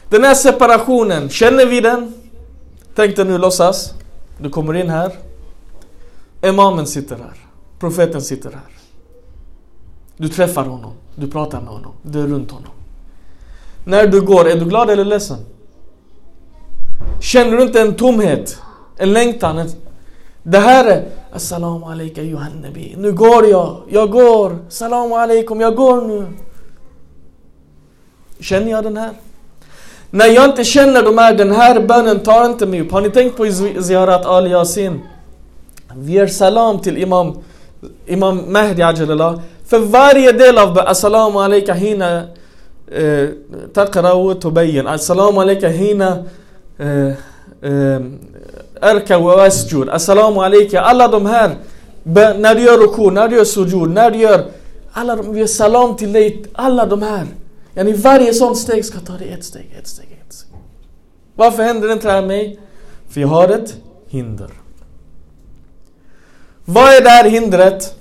Den 0.09 0.25
här 0.25 0.35
separationen, 0.35 1.29
känner 1.29 1.67
vi 1.67 1.81
den? 1.81 2.15
Tänk 2.95 3.17
dig 3.17 3.25
nu 3.25 3.39
låtsas. 3.39 3.95
Du 4.39 4.51
kommer 4.51 4.75
in 4.75 4.91
här. 4.91 5.13
Imamen 6.43 6.87
sitter 6.87 7.17
här. 7.17 7.37
Profeten 7.79 8.23
sitter 8.23 8.51
här. 8.51 8.69
Du 10.17 10.29
träffar 10.29 10.65
honom. 10.65 10.93
Du 11.15 11.31
pratar 11.31 11.61
med 11.61 11.69
honom. 11.69 11.93
Du 12.03 12.21
är 12.21 12.27
runt 12.27 12.51
honom. 12.51 12.71
När 13.85 14.07
du 14.07 14.21
går, 14.21 14.49
är 14.49 14.57
du 14.57 14.65
glad 14.65 14.91
eller 14.91 15.05
ledsen? 15.05 15.39
Känner 17.21 17.57
du 17.57 17.63
inte 17.63 17.81
en 17.81 17.95
tomhet? 17.95 18.59
En 18.97 19.13
längtan? 19.13 19.59
En... 19.59 19.69
Det 20.43 20.59
här 20.59 20.85
är 20.85 21.05
Assalamu 21.33 21.87
alaikum 21.87 22.25
Johan 22.29 22.63
Nabi. 22.63 22.95
Nu 22.99 23.13
går 23.13 23.47
jag. 23.47 23.83
Jag 23.89 24.11
går. 24.11 24.59
Assalamu 24.69 25.15
alaikum. 25.15 25.61
Jag 25.61 25.77
går 25.77 26.03
nu. 26.03 26.27
Känner 28.41 28.71
jag 28.71 28.85
den 28.85 28.97
här? 28.97 29.11
När 30.11 30.27
jag 30.27 30.45
inte 30.45 30.65
känner 30.65 31.03
de 31.03 31.19
här, 31.19 31.35
den 31.35 31.53
här 31.53 31.81
bönen 31.81 32.21
tar 32.21 32.47
inte 32.47 32.67
mig 32.67 32.81
upp. 32.81 32.93
Har 32.93 33.01
ni 33.01 33.11
tänkt 33.11 33.37
på 33.37 33.47
Ziarat 33.47 33.85
Ziyarat 33.85 34.51
Yasin? 34.51 35.01
Vi 35.97 36.13
ger 36.13 36.27
salam 36.27 36.79
till 36.79 36.99
Imam, 36.99 37.39
Imam 38.07 38.53
Mahdi 38.53 38.83
Ajalallah. 38.83 39.41
För 39.67 39.79
varje 39.79 40.33
del 40.33 40.59
av 40.59 40.79
Assalamu 40.79 41.39
alaikum 41.39 41.77
hina 41.77 42.23
eh, 42.93 43.29
taqra 43.73 44.15
wa 44.15 44.35
tubayyin. 44.35 44.87
Assalamu 44.87 45.41
alaikum 45.41 45.73
hina 45.73 46.25
Eh, 46.79 47.09
eh, 47.71 48.01
Erka 48.81 49.19
och 49.19 49.47
asjud. 49.47 49.89
Assalamu 49.89 50.41
alaikum. 50.41 50.79
Alla 50.83 51.09
de 51.09 51.27
här, 51.27 51.57
när 52.39 52.55
du 52.55 52.63
gör 52.63 52.79
ruku, 52.79 53.11
när 53.11 53.29
du 53.29 53.37
gör 53.37 53.45
sujud, 53.45 53.91
när 53.91 54.11
du 54.11 54.19
gör... 54.19 54.47
Alla 54.93 55.17
de, 55.17 55.33
vi 55.33 55.41
gör 55.41 55.47
salam 55.47 55.97
till 55.97 56.13
dig, 56.13 56.45
alla 56.53 56.87
de 56.87 57.03
här. 57.03 57.27
Yani 57.75 57.93
varje 57.93 58.35
sånt 58.35 58.59
steg 58.59 58.85
ska 58.85 58.99
ta 58.99 59.13
dig 59.13 59.33
ett 59.33 59.45
steg, 59.45 59.77
ett 59.79 59.87
steg, 59.87 60.19
ett 60.27 60.33
steg. 60.33 60.51
Varför 61.35 61.63
händer 61.63 61.93
inte 61.93 62.07
det 62.07 62.13
här 62.13 62.21
med 62.21 62.29
mig? 62.29 62.59
För 63.09 63.21
jag 63.21 63.29
har 63.29 63.49
ett 63.49 63.77
hinder. 64.09 64.51
Vad 66.65 66.95
är 66.95 67.01
det 67.01 67.09
här 67.09 67.31
hindret? 67.31 67.95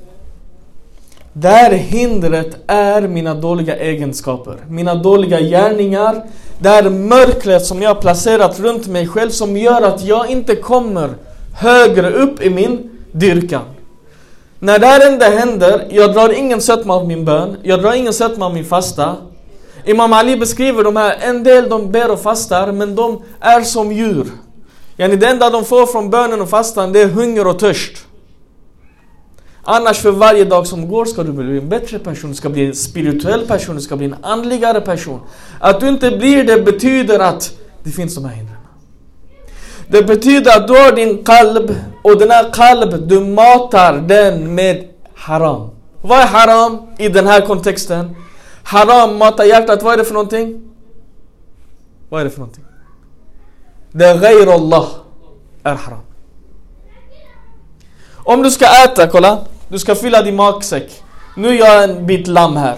Det 1.33 1.47
här 1.47 1.71
hindret 1.71 2.57
är 2.67 3.07
mina 3.07 3.33
dåliga 3.33 3.75
egenskaper, 3.75 4.57
mina 4.67 4.95
dåliga 4.95 5.39
gärningar. 5.39 6.23
Det 6.59 6.69
här 6.69 6.89
mörkret 6.89 7.65
som 7.65 7.81
jag 7.81 7.95
har 7.95 8.01
placerat 8.01 8.59
runt 8.59 8.87
mig 8.87 9.07
själv 9.07 9.29
som 9.29 9.57
gör 9.57 9.81
att 9.81 10.03
jag 10.03 10.29
inte 10.29 10.55
kommer 10.55 11.09
högre 11.55 12.11
upp 12.11 12.41
i 12.41 12.49
min 12.49 12.89
dyrkan. 13.11 13.61
När 14.59 14.79
det 14.79 14.87
här 14.87 15.07
ändå 15.11 15.25
händer, 15.25 15.87
jag 15.91 16.13
drar 16.13 16.29
ingen 16.29 16.61
sötma 16.61 16.95
av 16.95 17.07
min 17.07 17.25
bön, 17.25 17.57
jag 17.63 17.81
drar 17.81 17.93
ingen 17.93 18.13
sötma 18.13 18.45
av 18.45 18.53
min 18.53 18.65
fasta. 18.65 19.15
Imam 19.85 20.13
Ali 20.13 20.37
beskriver 20.37 20.83
de 20.83 20.95
här, 20.95 21.17
en 21.21 21.43
del 21.43 21.69
de 21.69 21.91
ber 21.91 22.11
och 22.11 22.21
fastar 22.21 22.71
men 22.71 22.95
de 22.95 23.21
är 23.39 23.61
som 23.61 23.91
djur. 23.91 24.27
Yani 24.97 25.15
det 25.15 25.27
enda 25.27 25.49
de 25.49 25.65
får 25.65 25.85
från 25.85 26.09
bönen 26.09 26.41
och 26.41 26.49
fastan 26.49 26.93
det 26.93 27.01
är 27.01 27.07
hunger 27.07 27.47
och 27.47 27.59
törst. 27.59 27.97
Annars 29.65 29.97
för 29.97 30.11
varje 30.11 30.45
dag 30.45 30.67
som 30.67 30.87
går 30.87 31.05
ska 31.05 31.23
du 31.23 31.31
bli 31.31 31.57
en 31.57 31.69
bättre 31.69 31.99
person, 31.99 32.29
du 32.29 32.35
ska 32.35 32.49
bli 32.49 32.65
en 32.65 32.75
spirituell 32.75 33.47
person, 33.47 33.75
du 33.75 33.81
ska 33.81 33.95
bli 33.95 34.05
en 34.05 34.15
andligare 34.21 34.81
person. 34.81 35.19
Att 35.59 35.79
du 35.79 35.87
inte 35.87 36.11
blir 36.11 36.43
det 36.43 36.61
betyder 36.61 37.19
att 37.19 37.53
det 37.83 37.91
finns 37.91 38.15
de 38.15 38.25
här 38.25 38.35
hindren. 38.35 38.57
Det 39.87 40.03
betyder 40.03 40.57
att 40.57 40.67
du 40.67 40.73
har 40.73 40.91
din 40.91 41.23
kalb 41.23 41.75
och 42.01 42.19
den 42.19 42.31
här 42.31 42.53
kalb, 42.53 43.07
du 43.07 43.19
matar 43.19 43.97
den 43.97 44.55
med 44.55 44.87
haram. 45.15 45.69
Vad 46.01 46.19
är 46.19 46.27
haram 46.27 46.77
i 46.97 47.09
den 47.09 47.27
här 47.27 47.41
kontexten? 47.41 48.15
Haram 48.63 49.17
matar 49.17 49.43
hjärtat, 49.43 49.83
vad 49.83 49.93
är 49.93 49.97
det 49.97 50.05
för 50.05 50.13
någonting? 50.13 50.71
Vad 52.09 52.21
är 52.21 52.25
det 52.25 52.31
för 52.31 52.39
någonting? 52.39 52.65
Det 53.91 54.05
är 54.05 54.17
ghair 54.17 54.53
Allah 54.53 54.87
är 55.63 55.75
haram. 55.75 55.99
Om 58.15 58.43
du 58.43 58.51
ska 58.51 58.65
äta, 58.85 59.07
kolla. 59.07 59.39
Du 59.73 59.79
ska 59.79 59.95
fylla 59.95 60.21
din 60.21 60.35
magsäck. 60.35 61.03
Nu 61.35 61.55
gör 61.55 61.65
jag 61.65 61.83
en 61.83 62.05
bit 62.05 62.27
lamm 62.27 62.55
här. 62.55 62.77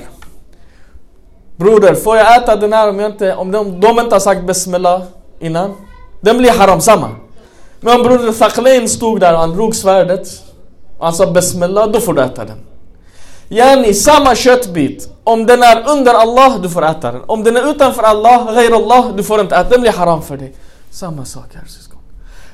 Broder, 1.57 1.95
får 1.95 2.17
jag 2.17 2.37
äta 2.37 2.55
den 2.55 2.73
här 2.73 2.89
om, 2.89 2.99
jag 2.99 3.11
inte, 3.11 3.35
om 3.35 3.51
de, 3.51 3.79
de 3.79 3.99
inte 3.99 4.15
har 4.15 4.19
sagt 4.19 4.43
Bismillah 4.43 5.01
innan? 5.39 5.73
Den 6.21 6.37
blir 6.37 6.51
haram, 6.51 6.81
samma. 6.81 7.09
Men 7.79 7.95
om 7.95 8.03
broder 8.03 8.31
Thaklein 8.31 8.89
stod 8.89 9.19
där 9.19 9.33
och 9.33 9.39
han 9.39 9.53
drog 9.53 9.75
svärdet 9.75 10.27
och 10.97 11.05
han 11.05 11.13
sa 11.13 11.31
Bismillah, 11.31 11.87
då 11.87 11.99
får 11.99 12.13
du 12.13 12.21
äta 12.21 12.45
den. 12.45 12.57
Yani 13.49 13.93
samma 13.93 14.35
köttbit. 14.35 15.09
Om 15.23 15.45
den 15.45 15.63
är 15.63 15.89
under 15.89 16.13
Allah, 16.13 16.61
du 16.61 16.69
får 16.69 16.85
äta 16.85 17.11
den. 17.11 17.21
Om 17.27 17.43
den 17.43 17.57
är 17.57 17.71
utanför 17.71 18.03
Allah, 18.03 18.53
ghair 18.53 18.75
Allah, 18.75 19.15
du 19.15 19.23
får 19.23 19.39
inte 19.41 19.55
äta 19.55 19.63
den. 19.63 19.71
Den 19.71 19.81
blir 19.81 19.91
haram 19.91 20.21
för 20.21 20.37
dig. 20.37 20.55
Samma 20.89 21.25
sak 21.25 21.47
här 21.53 21.65
syskon. 21.67 21.99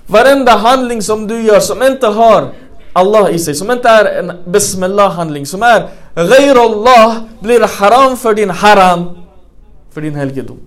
Varenda 0.08 0.52
handling 0.52 1.02
som 1.02 1.28
du 1.28 1.42
gör 1.42 1.60
som 1.60 1.84
inte 1.84 2.08
har 2.08 2.54
Allah 2.94 3.30
i 3.32 3.40
sig, 3.40 3.56
som 3.56 3.72
inte 3.72 3.90
är 3.90 4.06
en 4.06 4.32
Bismillah 4.46 5.12
handling, 5.12 5.46
som 5.46 5.64
är 5.64 5.88
ghair 6.16 6.56
Allah, 6.66 7.16
blir 7.40 7.80
haram 7.80 8.18
för 8.18 8.34
din 8.34 8.50
haram, 8.50 9.18
för 9.94 10.02
din 10.02 10.16
helgedom. 10.16 10.58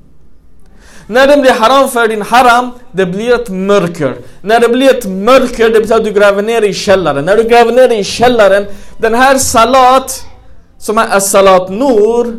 När 1.06 1.26
den 1.26 1.40
blir 1.40 1.50
haram 1.50 1.88
för 1.88 2.08
din 2.08 2.22
haram, 2.22 2.70
det 2.92 3.06
blir 3.06 3.34
ett 3.34 3.48
mörker. 3.48 4.16
När 4.40 4.60
det 4.60 4.68
blir 4.68 4.90
ett 4.90 5.06
mörker, 5.06 5.70
det 5.70 5.80
betyder 5.80 5.96
att 5.96 6.04
du 6.04 6.12
gräver 6.12 6.42
ner 6.42 6.62
i 6.62 6.74
källaren. 6.74 7.24
När 7.24 7.36
du 7.36 7.42
gräver 7.42 7.72
ner 7.72 7.92
i 7.92 8.04
källaren, 8.04 8.66
den 8.98 9.14
här 9.14 9.38
salat, 9.38 10.24
som 10.78 10.98
är 10.98 11.20
salat 11.20 11.70
nur, 11.70 12.38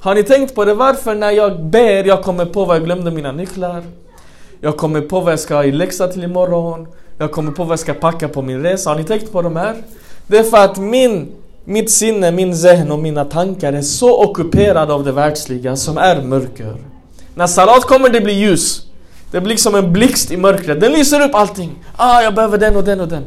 har 0.00 0.14
ni 0.14 0.22
tänkt 0.22 0.54
på 0.54 0.64
det? 0.64 0.74
Varför 0.74 1.14
när 1.14 1.30
jag 1.30 1.64
ber, 1.64 2.04
jag 2.04 2.22
kommer 2.22 2.46
på 2.46 2.64
vad 2.64 2.76
jag 2.76 2.84
glömde 2.84 3.10
mina 3.10 3.32
nycklar. 3.32 3.82
Jag 4.60 4.76
kommer 4.76 5.00
på 5.00 5.20
vad 5.20 5.32
jag 5.32 5.40
ska 5.40 5.54
ha 5.54 5.64
i 5.64 5.72
läxa 5.72 6.08
till 6.08 6.24
imorgon. 6.24 6.86
Jag 7.18 7.32
kommer 7.32 7.52
på 7.52 7.64
vad 7.64 7.72
jag 7.72 7.78
ska 7.78 7.94
packa 7.94 8.28
på 8.28 8.42
min 8.42 8.62
resa. 8.62 8.90
Har 8.90 8.96
ni 8.96 9.04
tänkt 9.04 9.32
på 9.32 9.42
de 9.42 9.56
här? 9.56 9.76
Det 10.26 10.38
är 10.38 10.42
för 10.42 10.64
att 10.64 10.78
min, 10.78 11.32
mitt 11.64 11.90
sinne, 11.90 12.30
min 12.30 12.56
zehn 12.56 12.92
och 12.92 12.98
mina 12.98 13.24
tankar 13.24 13.72
är 13.72 13.82
så 13.82 14.24
ockuperade 14.24 14.92
av 14.92 15.04
det 15.04 15.12
världsliga 15.12 15.76
som 15.76 15.98
är 15.98 16.22
mörker. 16.22 16.76
När 17.34 17.46
salat 17.46 17.84
kommer 17.84 18.08
det 18.08 18.20
blir 18.20 18.34
ljus. 18.34 18.86
Det 19.30 19.40
blir 19.40 19.56
som 19.56 19.74
en 19.74 19.92
blixt 19.92 20.30
i 20.30 20.36
mörkret. 20.36 20.80
Den 20.80 20.92
lyser 20.92 21.20
upp 21.20 21.34
allting. 21.34 21.84
Ah, 21.96 22.22
jag 22.22 22.34
behöver 22.34 22.58
den 22.58 22.76
och 22.76 22.84
den 22.84 23.00
och 23.00 23.08
den. 23.08 23.24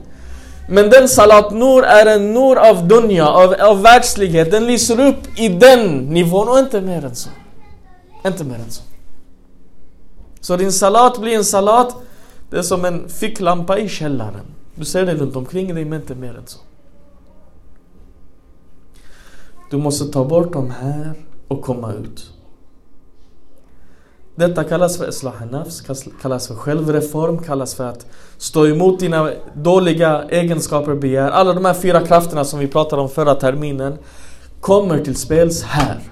Men 0.70 0.90
den 0.90 1.10
salat 1.10 1.54
nur 1.54 1.84
är 1.84 2.06
en 2.06 2.34
nur 2.34 2.70
av 2.70 2.88
dunja, 2.88 3.28
av, 3.28 3.54
av 3.54 3.82
världslighet. 3.82 4.52
Den 4.52 4.68
lyser 4.68 5.08
upp 5.08 5.40
i 5.40 5.50
den 5.50 5.98
nivån 5.98 6.48
och 6.48 6.60
inte 6.60 6.82
mer 6.82 7.06
än 7.06 7.16
så. 7.16 7.30
Inte 8.26 8.44
mer 8.44 8.56
än 8.56 8.72
så. 8.72 8.82
Så 10.42 10.58
din 10.58 10.72
salat 10.72 11.22
blir 11.22 11.36
en 11.36 11.46
salat, 11.46 11.96
det 12.52 12.58
är 12.58 12.62
som 12.62 12.86
en 12.86 13.10
ficklampa 13.10 13.80
i 13.80 13.90
källaren. 13.90 14.46
Du 14.76 14.86
ser 14.86 15.06
det 15.06 15.16
runt 15.16 15.36
omkring 15.36 15.76
dig 15.76 15.86
men 15.86 16.02
inte 16.02 16.16
mer 16.16 16.38
än 16.38 16.48
så. 16.48 16.60
Du 19.70 19.78
måste 19.78 20.06
ta 20.06 20.26
bort 20.26 20.54
de 20.54 20.70
här 20.72 21.14
och 21.48 21.62
komma 21.62 21.94
ut. 21.94 22.34
Detta 24.36 24.64
kallas 24.64 24.98
för 24.98 25.10
islah 25.10 25.34
kallas 26.22 26.48
för 26.48 26.56
självreform, 26.56 27.38
kallas 27.38 27.76
för 27.76 27.88
att 27.88 28.06
stå 28.38 28.68
emot 28.68 29.00
dina 29.00 29.32
dåliga 29.54 30.24
egenskaper 30.30 30.92
och 30.92 30.98
begär. 30.98 31.30
Alla 31.30 31.54
de 31.54 31.66
här 31.66 31.74
fyra 31.74 32.02
krafterna 32.02 32.46
som 32.46 32.60
vi 32.60 32.68
pratade 32.68 33.02
om 33.02 33.10
förra 33.10 33.36
terminen 33.36 33.98
kommer 34.60 35.04
till 35.04 35.16
spels 35.16 35.64
här. 35.64 36.11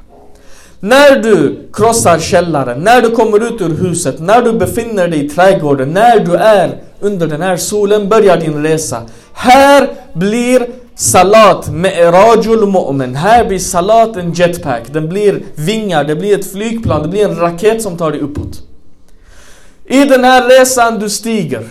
När 0.79 1.19
du 1.19 1.69
krossar 1.74 2.19
källaren, 2.19 2.79
när 2.79 3.01
du 3.01 3.12
kommer 3.12 3.48
ut 3.48 3.62
ur 3.62 3.77
huset, 3.77 4.19
när 4.19 4.41
du 4.41 4.53
befinner 4.53 5.07
dig 5.07 5.25
i 5.25 5.29
trädgården, 5.29 5.89
när 5.89 6.19
du 6.19 6.36
är 6.36 6.81
under 7.00 7.27
den 7.27 7.41
här 7.41 7.57
solen 7.57 8.09
börjar 8.09 8.38
din 8.38 8.63
resa. 8.63 9.01
Här 9.33 9.89
blir 10.13 10.67
Salat 11.00 11.69
med 11.71 12.13
rajul 12.13 12.63
mu'min. 12.65 13.15
Här 13.15 13.45
blir 13.45 13.59
salat 13.59 14.15
en 14.15 14.33
jetpack. 14.33 14.83
Den 14.93 15.09
blir 15.09 15.43
vingar, 15.55 16.03
det 16.03 16.15
blir 16.15 16.39
ett 16.39 16.51
flygplan, 16.51 17.01
det 17.01 17.07
blir 17.07 17.25
en 17.25 17.36
raket 17.36 17.81
som 17.81 17.98
tar 17.98 18.12
dig 18.12 18.19
uppåt. 18.19 18.62
I 19.86 20.05
den 20.05 20.24
här 20.24 20.50
resan 20.50 21.00
du 21.00 21.09
stiger. 21.09 21.67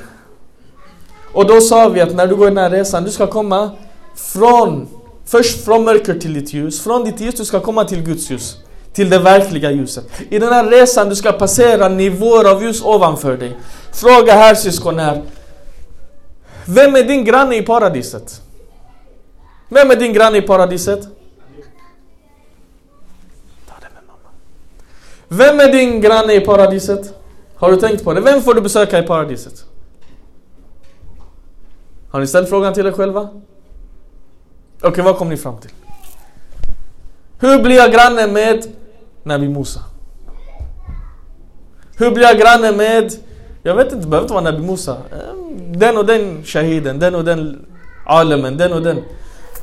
Och 1.32 1.46
då 1.46 1.60
sa 1.60 1.88
vi 1.88 2.00
att 2.00 2.14
när 2.14 2.26
du 2.26 2.36
går 2.36 2.46
den 2.46 2.58
här 2.58 2.70
resan, 2.70 3.04
du 3.04 3.10
ska 3.10 3.26
komma 3.26 3.70
från, 4.16 4.88
först 5.26 5.64
från 5.64 5.84
mörker 5.84 6.14
till 6.14 6.34
ditt 6.34 6.52
ljus. 6.52 6.80
Från 6.80 7.04
ditt 7.04 7.20
ljus 7.20 7.34
du 7.34 7.44
ska 7.44 7.60
komma 7.60 7.84
till 7.84 8.02
Guds 8.02 8.30
ljus. 8.30 8.56
Till 8.98 9.10
det 9.10 9.18
verkliga 9.18 9.70
ljuset. 9.70 10.04
I 10.30 10.38
den 10.38 10.52
här 10.52 10.70
resan 10.70 11.08
du 11.08 11.16
ska 11.16 11.32
passera 11.32 11.88
nivåer 11.88 12.50
av 12.50 12.62
ljus 12.62 12.82
ovanför 12.82 13.36
dig. 13.36 13.56
Fråga 13.92 14.32
här 14.32 14.54
syskon 14.54 14.98
här. 14.98 15.22
Vem 16.66 16.96
är 16.96 17.02
din 17.02 17.24
granne 17.24 17.56
i 17.56 17.62
paradiset? 17.62 18.42
Vem 19.68 19.90
är 19.90 19.96
din 19.96 20.12
granne 20.12 20.38
i 20.38 20.42
paradiset? 20.42 21.02
Ta 23.68 23.74
det 23.80 23.88
med 23.94 24.02
mamma. 24.06 24.30
Vem 25.28 25.60
är 25.60 25.72
din 25.72 26.00
granne 26.00 26.34
i 26.34 26.40
paradiset? 26.40 27.14
Har 27.56 27.70
du 27.70 27.76
tänkt 27.76 28.04
på 28.04 28.12
det? 28.12 28.20
Vem 28.20 28.42
får 28.42 28.54
du 28.54 28.60
besöka 28.60 28.98
i 28.98 29.02
paradiset? 29.02 29.64
Har 32.10 32.20
ni 32.20 32.26
ställt 32.26 32.48
frågan 32.48 32.74
till 32.74 32.86
er 32.86 32.92
själva? 32.92 33.28
Okej, 34.82 35.04
vad 35.04 35.16
kom 35.16 35.28
ni 35.28 35.36
fram 35.36 35.58
till? 35.58 35.70
Hur 37.40 37.62
blir 37.62 37.76
jag 37.76 37.92
granne 37.92 38.26
med 38.26 38.77
Nabi 39.28 39.48
Musa? 39.48 39.80
Hur 41.96 42.10
blir 42.10 42.24
jag 42.24 42.38
granne 42.38 42.72
med, 42.72 43.12
jag 43.62 43.74
vet 43.74 43.86
inte, 43.86 43.96
det 43.96 44.06
behöver 44.06 44.24
inte 44.24 44.34
vara 44.34 44.44
Nabi 44.44 44.66
Musa. 44.66 44.96
Den 45.70 45.96
och 45.96 46.06
den 46.06 46.44
shahiden, 46.44 46.98
den 46.98 47.14
och 47.14 47.24
den 47.24 47.66
alemen, 48.06 48.56
den 48.56 48.72
och 48.72 48.82
den. 48.82 49.02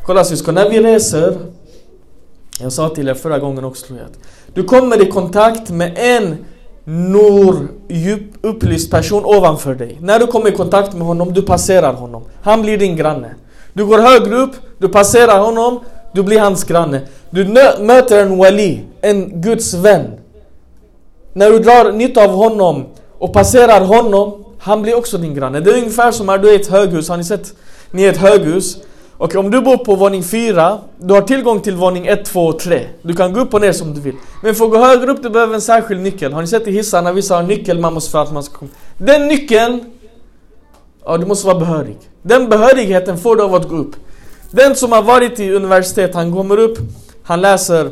Kolla 0.03 0.23
syskon, 0.23 0.55
när 0.55 0.69
vi 0.69 0.79
reser, 0.79 1.37
jag 2.59 2.73
sa 2.73 2.89
till 2.89 3.07
er 3.07 3.13
förra 3.13 3.39
gången 3.39 3.63
också 3.65 3.87
tror 3.87 3.99
jag, 3.99 4.07
du 4.53 4.63
kommer 4.63 5.01
i 5.01 5.05
kontakt 5.11 5.69
med 5.69 5.93
en 5.95 6.37
Nur, 6.87 7.67
djup 7.87 8.21
upplyst 8.41 8.91
person 8.91 9.25
ovanför 9.25 9.75
dig. 9.75 9.97
När 10.01 10.19
du 10.19 10.27
kommer 10.27 10.49
i 10.49 10.51
kontakt 10.51 10.93
med 10.93 11.07
honom, 11.07 11.33
du 11.33 11.41
passerar 11.41 11.93
honom. 11.93 12.23
Han 12.41 12.61
blir 12.61 12.77
din 12.77 12.95
granne. 12.95 13.35
Du 13.73 13.85
går 13.85 13.99
högre 13.99 14.35
upp, 14.35 14.55
du 14.77 14.89
passerar 14.89 15.39
honom, 15.39 15.79
du 16.15 16.23
blir 16.23 16.39
hans 16.39 16.63
granne. 16.63 17.01
Du 17.29 17.45
möter 17.79 18.21
en 18.21 18.37
wali, 18.37 18.83
en 19.01 19.41
Guds 19.41 19.73
vän. 19.73 20.11
När 21.33 21.51
du 21.51 21.59
drar 21.59 21.91
nytta 21.91 22.23
av 22.23 22.31
honom 22.31 22.85
och 23.17 23.33
passerar 23.33 23.85
honom, 23.85 24.45
han 24.59 24.81
blir 24.81 24.97
också 24.97 25.17
din 25.17 25.35
granne. 25.35 25.59
Det 25.59 25.71
är 25.71 25.77
ungefär 25.77 26.11
som 26.11 26.25
när 26.25 26.37
du 26.37 26.49
är 26.49 26.53
i 26.53 26.55
ett 26.55 26.67
höghus, 26.67 27.09
har 27.09 27.17
ni 27.17 27.23
sett? 27.23 27.53
Ni 27.91 28.03
är 28.03 28.07
i 28.07 28.09
ett 28.09 28.17
höghus. 28.17 28.77
Och 29.17 29.35
om 29.35 29.51
du 29.51 29.61
bor 29.61 29.77
på 29.77 29.95
våning 29.95 30.23
4, 30.23 30.79
du 30.97 31.13
har 31.13 31.21
tillgång 31.21 31.59
till 31.59 31.75
våning 31.75 32.07
1, 32.07 32.25
2 32.25 32.45
och 32.45 32.59
3. 32.59 32.81
Du 33.01 33.13
kan 33.13 33.33
gå 33.33 33.39
upp 33.39 33.53
och 33.53 33.61
ner 33.61 33.71
som 33.71 33.93
du 33.93 34.01
vill. 34.01 34.15
Men 34.43 34.55
för 34.55 34.65
att 34.65 34.71
gå 34.71 34.77
högre 34.77 35.11
upp, 35.11 35.23
du 35.23 35.29
behöver 35.29 35.53
en 35.53 35.61
särskild 35.61 36.01
nyckel. 36.01 36.33
Har 36.33 36.41
ni 36.41 36.47
sett 36.47 36.67
i 36.67 36.71
hissarna, 36.71 37.11
vissa 37.11 37.35
har 37.35 37.43
nyckel 37.43 37.79
man 37.79 37.93
måste 37.93 38.11
för 38.11 38.21
att 38.21 38.33
man 38.33 38.43
ska 38.43 38.57
komma. 38.57 38.71
Den 38.97 39.27
nyckeln, 39.27 39.79
ja 41.05 41.17
du 41.17 41.25
måste 41.25 41.47
vara 41.47 41.59
behörig. 41.59 41.97
Den 42.21 42.49
behörigheten 42.49 43.17
får 43.17 43.35
du 43.35 43.43
av 43.43 43.55
att 43.55 43.69
gå 43.69 43.75
upp. 43.75 43.95
Den 44.51 44.75
som 44.75 44.91
har 44.91 45.01
varit 45.01 45.39
i 45.39 45.51
universitet, 45.51 46.15
han 46.15 46.33
kommer 46.33 46.57
upp, 46.57 46.77
han 47.23 47.41
läser 47.41 47.91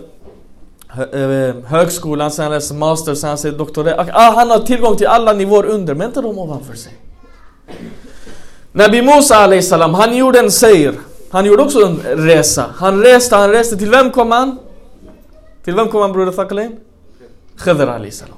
eh, 1.13 1.55
högskolan, 1.65 2.31
sen 2.31 2.51
läser 2.51 2.75
master, 2.75 3.15
sen 3.15 3.31
läser 3.31 3.51
doktorat. 3.51 4.09
Ah, 4.13 4.31
han 4.31 4.49
har 4.49 4.59
tillgång 4.59 4.97
till 4.97 5.07
alla 5.07 5.33
nivåer 5.33 5.65
under, 5.65 5.95
men 5.95 6.07
inte 6.07 6.21
de 6.21 6.39
ovanför 6.39 6.75
sig. 6.75 6.93
Nabi 8.71 9.01
Musa 9.01 9.61
salam, 9.61 9.93
han 9.93 10.17
gjorde 10.17 10.39
en 10.39 10.51
seir. 10.51 10.93
Han 11.29 11.45
gjorde 11.45 11.63
också 11.63 11.85
en 11.85 11.97
resa. 11.97 12.65
Han 12.75 13.01
reste, 13.01 13.35
han 13.35 13.51
reste. 13.51 13.77
Till 13.77 13.89
vem 13.89 14.11
kom 14.11 14.31
han? 14.31 14.59
Till 15.63 15.75
vem 15.75 15.87
kom 15.87 16.01
han 16.01 16.11
broder 16.11 16.31
Thakalain? 16.31 16.79
Khidr 17.57 18.09
salam. 18.09 18.37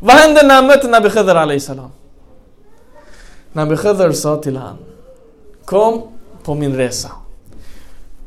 Vad 0.00 0.16
hände 0.16 0.46
när 0.46 0.54
han 0.54 0.66
mötte 0.66 0.88
Nabi 0.88 1.10
Khidr 1.10 1.58
salam? 1.58 1.90
Nabi 3.52 3.76
Khidr 3.76 4.12
sa 4.12 4.36
till 4.36 4.56
han 4.56 4.76
Kom 5.64 6.02
på 6.44 6.54
min 6.54 6.76
resa. 6.76 7.10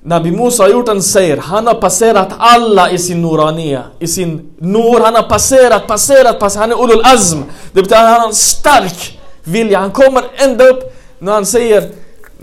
Nabi 0.03 0.31
Musa 0.31 0.63
har 0.63 0.69
gjort 0.69 0.89
en 0.89 1.01
seir. 1.01 1.37
Han 1.37 1.67
har 1.67 1.73
passerat 1.73 2.29
alla 2.37 2.91
i 2.91 2.97
sin 2.97 3.21
Nurania, 3.21 3.83
I 3.99 4.07
sin 4.07 4.51
Nur. 4.57 4.99
Han 4.99 5.15
har 5.15 5.23
passerat, 5.29 5.87
passerat, 5.87 6.39
passerat. 6.39 6.69
Han 6.69 6.71
är 6.71 6.83
Ulul 6.83 7.01
Azm. 7.05 7.39
Det 7.73 7.81
betyder 7.81 7.95
att 7.95 8.09
han 8.09 8.19
har 8.21 8.27
en 8.27 8.35
stark 8.35 9.19
vilja. 9.43 9.79
Han 9.79 9.91
kommer 9.91 10.23
ända 10.35 10.69
upp 10.69 10.95
när 11.19 11.31
han 11.31 11.45
säger 11.45 11.89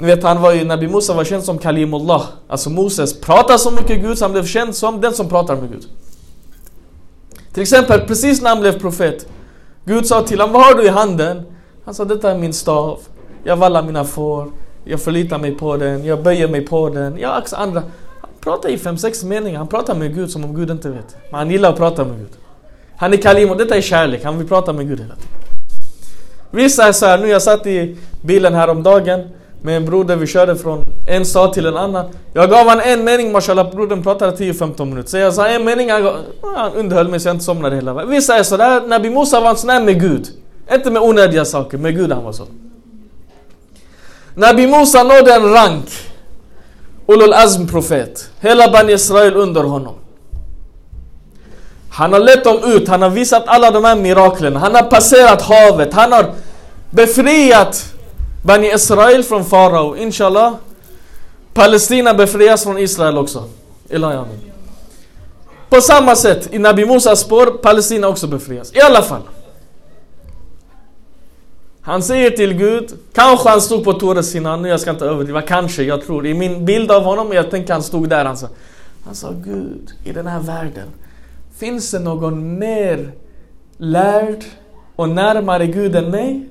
ni 0.00 0.06
vet 0.06 0.22
han 0.22 0.42
var 0.42 0.52
ju, 0.52 0.64
Nabi 0.64 0.88
Musa 0.88 1.14
var 1.14 1.24
känd 1.24 1.44
som 1.44 1.58
Kalimullah. 1.58 2.22
Alltså 2.48 2.70
Moses 2.70 3.20
pratar 3.20 3.56
så 3.56 3.70
mycket 3.70 4.00
Gud 4.00 4.18
så 4.18 4.24
han 4.24 4.32
blev 4.32 4.46
känd 4.46 4.74
som 4.74 5.00
den 5.00 5.14
som 5.14 5.28
pratar 5.28 5.56
med 5.56 5.70
Gud. 5.70 5.86
Till 7.52 7.62
exempel 7.62 8.00
precis 8.00 8.42
när 8.42 8.48
han 8.50 8.60
blev 8.60 8.80
profet. 8.80 9.26
Gud 9.84 10.06
sa 10.06 10.22
till 10.22 10.40
honom, 10.40 10.52
vad 10.52 10.64
har 10.64 10.74
du 10.74 10.84
i 10.84 10.88
handen? 10.88 11.42
Han 11.84 11.94
sa, 11.94 12.04
detta 12.04 12.30
är 12.30 12.38
min 12.38 12.52
stav. 12.52 12.98
Jag 13.44 13.56
vallar 13.56 13.82
mina 13.82 14.04
får. 14.04 14.50
Jag 14.90 15.00
förlitar 15.00 15.38
mig 15.38 15.54
på 15.54 15.76
den. 15.76 16.04
Jag 16.04 16.22
böjer 16.22 16.48
mig 16.48 16.66
på 16.66 16.88
den. 16.88 17.18
Jag 17.18 17.36
axlar 17.36 17.58
andra. 17.58 17.82
Han 18.20 18.30
pratar 18.40 18.68
i 18.68 18.78
fem, 18.78 18.98
sex 18.98 19.24
meningar. 19.24 19.58
Han 19.58 19.68
pratar 19.68 19.94
med 19.94 20.14
Gud 20.14 20.30
som 20.30 20.44
om 20.44 20.54
Gud 20.54 20.70
inte 20.70 20.88
vet. 20.88 21.16
Men 21.30 21.38
han 21.38 21.50
gillar 21.50 21.68
att 21.68 21.76
prata 21.76 22.04
med 22.04 22.18
Gud. 22.18 22.30
Han 22.96 23.12
är 23.12 23.16
Kalim 23.16 23.50
och 23.50 23.56
detta 23.56 23.76
är 23.76 23.80
kärlek. 23.80 24.24
Han 24.24 24.38
vill 24.38 24.48
prata 24.48 24.72
med 24.72 24.88
Gud 24.88 25.00
hela 25.00 25.14
tiden. 25.14 25.30
Vissa 26.50 26.88
är 26.88 26.92
så 26.92 27.06
här, 27.06 27.18
nu 27.18 27.28
jag 27.28 27.42
satt 27.42 27.66
i 27.66 27.96
bilen 28.22 28.54
häromdagen 28.54 29.28
med 29.62 29.76
en 29.76 29.84
broder, 29.84 30.16
vi 30.16 30.26
körde 30.26 30.56
från 30.56 30.84
en 31.06 31.24
stad 31.26 31.52
till 31.52 31.66
en 31.66 31.76
annan. 31.76 32.06
Jag 32.32 32.50
gav 32.50 32.68
han 32.68 32.80
en 32.80 33.04
mening, 33.04 33.32
mashallah, 33.32 33.70
brodern 33.70 34.02
pratade 34.02 34.36
10-15 34.36 34.84
minuter. 34.84 35.10
Så 35.10 35.16
jag 35.16 35.34
sa 35.34 35.48
en 35.48 35.64
mening, 35.64 35.90
han, 35.90 36.02
gav, 36.02 36.16
han 36.56 36.72
underhöll 36.72 37.08
mig 37.08 37.20
så 37.20 37.28
jag 37.28 37.34
inte 37.34 37.44
somnade 37.44 37.76
hela 37.76 37.94
vägen. 37.94 38.10
Vissa 38.10 38.38
är 38.38 38.42
sådär, 38.42 38.86
Nabi 38.86 39.10
Musa 39.10 39.40
var 39.40 39.50
en 39.50 39.56
sån 39.56 39.70
här 39.70 39.84
med 39.84 40.00
Gud. 40.00 40.28
Inte 40.72 40.90
med 40.90 41.02
onödiga 41.02 41.44
saker, 41.44 41.78
med 41.78 41.96
Gud 41.96 42.12
han 42.12 42.24
var 42.24 42.32
så. 42.32 42.44
Nabi 44.38 44.66
Musa 44.66 45.02
nådde 45.02 45.34
en 45.34 45.52
rank. 45.52 45.88
Ulul 47.06 47.32
Azm 47.32 47.66
profet. 47.66 48.30
Hela 48.40 48.68
Bani 48.68 48.92
Israel 48.92 49.36
under 49.36 49.62
honom. 49.62 49.94
Han 51.90 52.12
har 52.12 52.20
lett 52.20 52.44
dem 52.44 52.58
ut, 52.64 52.88
han 52.88 53.02
har 53.02 53.10
visat 53.10 53.42
alla 53.46 53.70
de 53.70 53.84
här 53.84 53.96
miraklen. 53.96 54.56
Han 54.56 54.74
har 54.74 54.82
passerat 54.82 55.42
havet, 55.42 55.94
han 55.94 56.12
har 56.12 56.32
befriat 56.90 57.84
Bani 58.42 58.74
Israel 58.74 59.22
från 59.22 59.44
farao. 59.44 59.96
Inshallah. 59.96 60.54
Palestina 61.54 62.14
befrias 62.14 62.62
från 62.62 62.78
Israel 62.78 63.18
också. 63.18 63.44
Ila. 63.90 64.24
På 65.68 65.80
samma 65.80 66.16
sätt, 66.16 66.48
i 66.52 66.58
Nabi 66.58 66.86
Musas 66.86 67.20
spår, 67.20 67.46
Palestina 67.46 68.08
också 68.08 68.26
befrias. 68.26 68.74
I 68.74 68.80
alla 68.80 69.02
fall. 69.02 69.22
Han 71.88 72.02
säger 72.02 72.30
till 72.30 72.54
Gud, 72.54 72.92
kanske 73.12 73.48
han 73.48 73.60
stod 73.60 73.84
på 73.84 73.92
Tores 73.92 74.34
innan, 74.34 74.62
nu 74.62 74.68
jag 74.68 74.80
ska 74.80 74.90
inte 74.90 75.04
överdriva, 75.04 75.42
kanske, 75.42 75.82
jag 75.82 76.02
tror. 76.02 76.26
I 76.26 76.34
min 76.34 76.64
bild 76.64 76.90
av 76.90 77.02
honom, 77.02 77.32
jag 77.32 77.50
tänker 77.50 77.72
han 77.72 77.82
stod 77.82 78.08
där, 78.08 78.24
han 78.24 78.36
sa, 78.36 78.48
han 79.04 79.14
sa 79.14 79.32
Gud, 79.44 79.90
i 80.04 80.12
den 80.12 80.26
här 80.26 80.40
världen, 80.40 80.88
finns 81.56 81.90
det 81.90 81.98
någon 81.98 82.58
mer 82.58 83.12
lärd 83.76 84.44
och 84.96 85.08
närmare 85.08 85.66
Gud 85.66 85.96
än 85.96 86.10
mig? 86.10 86.48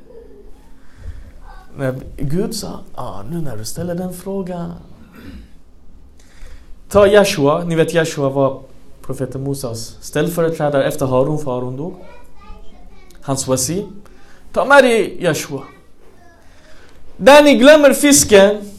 Men 1.76 2.02
Gud 2.18 2.56
sa, 2.56 2.80
ah, 2.96 3.22
nu 3.30 3.42
när 3.42 3.58
du 3.58 3.66
ställer 3.66 3.96
den 3.96 4.14
frågan. 4.14 4.72
Ta 6.90 7.08
Jeshua, 7.08 7.64
ni 7.64 7.76
vet 7.76 7.94
Jeshua 7.94 8.30
var 8.30 8.62
profeten 9.02 9.44
Mosas 9.44 9.98
ställföreträdare 10.02 10.84
efter 10.84 11.06
Harun, 11.06 11.38
för 11.38 11.52
Harun 11.52 11.78
dog. 11.78 11.96
Hans 13.22 13.48
wasi. 13.48 13.86
Ta 14.58 14.66
med 14.66 14.84
dig 14.84 15.18
Joshua. 15.20 15.64
Där 17.18 17.44
ni 17.44 17.56
glömmer 17.56 17.94
fisken, 17.94 18.72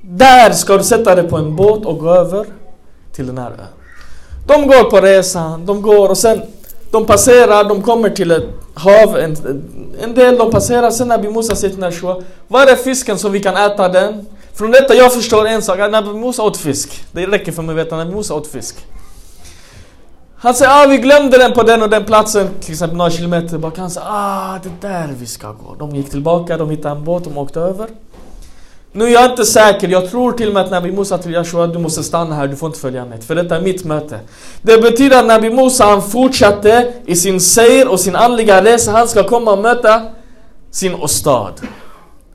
där 0.00 0.52
ska 0.52 0.76
du 0.76 0.84
sätta 0.84 1.14
dig 1.14 1.28
på 1.28 1.36
en 1.36 1.56
båt 1.56 1.86
och 1.86 1.98
gå 1.98 2.14
över 2.14 2.46
till 3.12 3.24
e. 3.24 3.26
den 3.26 3.38
här 3.38 3.50
ön. 3.50 3.66
De 4.46 4.66
går 4.66 4.90
på 4.90 5.00
resan, 5.00 5.66
de 5.66 5.82
går 5.82 6.08
och 6.08 6.18
sen 6.18 6.42
de 6.90 7.06
passerar, 7.06 7.64
de 7.64 7.82
kommer 7.82 8.10
till 8.10 8.30
ett 8.30 8.48
hav, 8.74 9.18
en, 9.18 9.36
en 10.02 10.14
del 10.14 10.38
de 10.38 10.50
passerar, 10.50 10.90
sen 10.90 11.08
Nabi 11.08 11.28
Musa 11.28 11.56
säger 11.56 11.74
till 11.74 11.80
Nashua, 11.80 12.22
var 12.48 12.66
är 12.66 12.76
fisken 12.76 13.18
så 13.18 13.28
vi 13.28 13.40
kan 13.40 13.56
äta 13.56 13.88
den? 13.88 14.26
Från 14.54 14.70
detta 14.70 14.94
jag 14.94 15.12
förstår 15.12 15.46
en 15.46 15.62
sak, 15.62 15.78
att 15.78 15.90
Nabi 15.90 16.08
Musa 16.08 16.42
åt 16.42 16.56
fisk. 16.56 17.04
Det 17.12 17.26
räcker 17.26 17.52
för 17.52 17.62
mig 17.62 17.72
att 17.72 17.86
veta 17.86 17.96
att 17.96 18.06
Nabi 18.06 18.16
Musa 18.16 18.34
åt 18.34 18.46
fisk. 18.46 18.86
Han 20.42 20.54
säger, 20.54 20.70
ah 20.70 20.86
vi 20.86 20.98
glömde 20.98 21.38
den 21.38 21.52
på 21.52 21.62
den 21.62 21.82
och 21.82 21.90
den 21.90 22.04
platsen, 22.04 22.48
till 22.60 22.72
exempel 22.72 22.96
några 22.96 23.10
kilometer 23.10 23.58
bak. 23.58 23.78
Han 23.78 23.90
säger, 23.90 24.06
ah 24.10 24.58
det 24.62 24.88
är 24.88 24.92
där 24.92 25.14
vi 25.18 25.26
ska 25.26 25.52
gå. 25.52 25.74
De 25.78 25.96
gick 25.96 26.10
tillbaka, 26.10 26.56
de 26.56 26.70
hittade 26.70 26.96
en 26.96 27.04
båt, 27.04 27.24
de 27.24 27.38
åkte 27.38 27.60
över. 27.60 27.88
Nu 28.92 29.04
är 29.04 29.08
jag 29.08 29.30
inte 29.30 29.44
säker, 29.44 29.88
jag 29.88 30.10
tror 30.10 30.32
till 30.32 30.48
och 30.48 30.54
med 30.54 30.62
att 30.62 30.70
Nabi 30.70 30.92
Musa 30.92 31.18
till 31.18 31.32
Joshua, 31.32 31.66
du 31.66 31.78
måste 31.78 32.02
stanna 32.02 32.34
här, 32.34 32.46
du 32.46 32.56
får 32.56 32.66
inte 32.66 32.78
följa 32.78 33.04
med. 33.04 33.24
För 33.24 33.34
detta 33.34 33.56
är 33.56 33.60
mitt 33.60 33.84
möte. 33.84 34.20
Det 34.62 34.82
betyder 34.82 35.18
att 35.18 35.26
Nabi 35.26 35.50
Musa 35.50 35.84
han 35.84 36.02
fortsatte 36.02 36.92
i 37.06 37.16
sin 37.16 37.40
seir 37.40 37.88
och 37.88 38.00
sin 38.00 38.16
andliga 38.16 38.64
resa. 38.64 38.92
Han 38.92 39.08
ska 39.08 39.24
komma 39.24 39.52
och 39.52 39.58
möta 39.58 40.02
sin 40.70 40.94
ostad. 40.94 41.52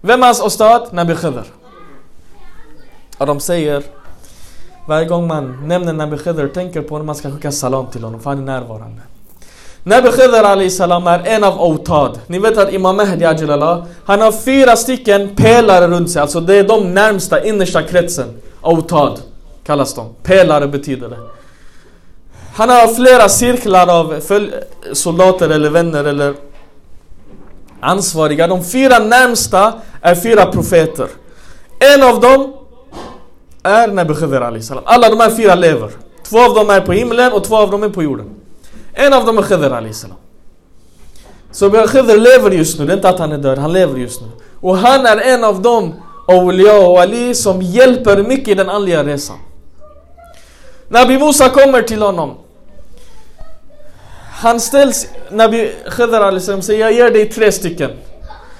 Vem 0.01 0.21
är 0.21 0.25
hans 0.25 0.41
ostad? 0.41 0.87
Nabi 0.91 1.15
Khidr. 1.15 1.43
Och 3.17 3.25
de 3.25 3.39
säger 3.39 3.83
varje 4.87 5.05
gång 5.05 5.27
man 5.27 5.67
nämner 5.67 5.93
Nabi 5.93 6.17
Khidr 6.17 6.47
tänker 6.47 6.81
på 6.81 6.97
när 6.97 7.05
man 7.05 7.15
ska 7.15 7.31
skicka 7.31 7.51
salam 7.51 7.87
till 7.87 8.03
honom 8.03 8.19
för 8.19 8.29
han 8.29 8.39
är 8.39 8.43
närvarande. 8.43 9.01
Nabi 9.83 10.11
Khidr 10.11 10.43
Ali 10.43 10.69
salam 10.69 11.07
är 11.07 11.19
en 11.25 11.43
av 11.43 11.59
Autad. 11.61 12.13
Ni 12.27 12.39
vet 12.39 12.57
att 12.57 12.73
Imam 12.73 12.97
Mahdi 12.97 13.25
Ajilallah, 13.25 13.83
han 14.05 14.21
har 14.21 14.31
fyra 14.31 14.75
stycken 14.75 15.35
pelare 15.35 15.87
runt 15.87 16.11
sig. 16.11 16.21
Alltså 16.21 16.39
det 16.39 16.55
är 16.55 16.63
de 16.63 16.93
närmsta 16.93 17.43
innersta 17.43 17.83
kretsen. 17.83 18.27
Autad 18.61 19.17
kallas 19.65 19.93
de. 19.93 20.09
Pelare 20.23 20.67
betyder 20.67 21.09
det. 21.09 21.17
Han 22.53 22.69
har 22.69 22.87
flera 22.87 23.29
cirklar 23.29 23.99
av 23.99 24.21
soldater 24.93 25.49
eller 25.49 25.69
vänner 25.69 26.03
eller 26.03 26.33
ansvariga. 27.79 28.47
De 28.47 28.63
fyra 28.63 28.99
närmsta 28.99 29.73
är 30.01 30.15
fyra 30.15 30.45
profeter. 30.45 31.07
En 31.79 32.03
av 32.03 32.21
dem 32.21 32.53
är 33.67 33.87
Nabi 33.87 34.13
Khidr 34.13 34.41
alayhi 34.41 34.63
salam. 34.63 34.83
Alla 34.87 35.09
de 35.09 35.19
här 35.19 35.29
fyra 35.29 35.55
lever. 35.55 35.91
Två 36.23 36.39
av 36.39 36.53
dem 36.53 36.69
är 36.69 36.81
på 36.81 36.91
himlen 36.91 37.33
och 37.33 37.43
två 37.43 37.57
av 37.57 37.71
dem 37.71 37.83
är 37.83 37.89
på 37.89 38.03
jorden. 38.03 38.29
En 38.93 39.13
av 39.13 39.25
dem 39.25 39.37
är 39.37 39.41
Khidr 39.41 39.73
alayhi 39.73 39.93
salam. 39.93 40.17
Så 41.51 41.69
Khidr 41.69 42.17
lever 42.17 42.51
just 42.51 42.79
nu, 42.79 42.85
det 42.85 42.93
är 42.93 42.95
inte 42.95 43.09
att 43.09 43.19
han 43.19 43.31
är 43.31 43.37
död, 43.37 43.57
han 43.57 43.73
lever 43.73 43.99
just 43.99 44.21
nu. 44.21 44.27
Och 44.59 44.77
han 44.77 45.05
är 45.05 45.17
en 45.17 45.43
av 45.43 45.61
dem 45.61 45.93
Awliya 46.27 46.87
och 46.87 47.01
Ali 47.01 47.35
som 47.35 47.61
hjälper 47.61 48.23
mycket 48.23 48.47
i 48.47 48.53
den 48.53 48.69
andliga 48.69 49.03
resan. 49.03 49.37
Nabi 50.87 51.19
Musa 51.19 51.49
kommer 51.49 51.81
till 51.81 52.01
honom. 52.01 52.37
Han 54.31 54.59
ställs, 54.59 55.07
Nabi 55.31 55.71
Khidr 55.89 56.15
alayhi 56.15 56.39
salam 56.39 56.61
säger 56.61 56.79
jag 56.79 56.93
ger 56.93 57.11
dig 57.11 57.29
tre 57.29 57.51
stycken. 57.51 57.91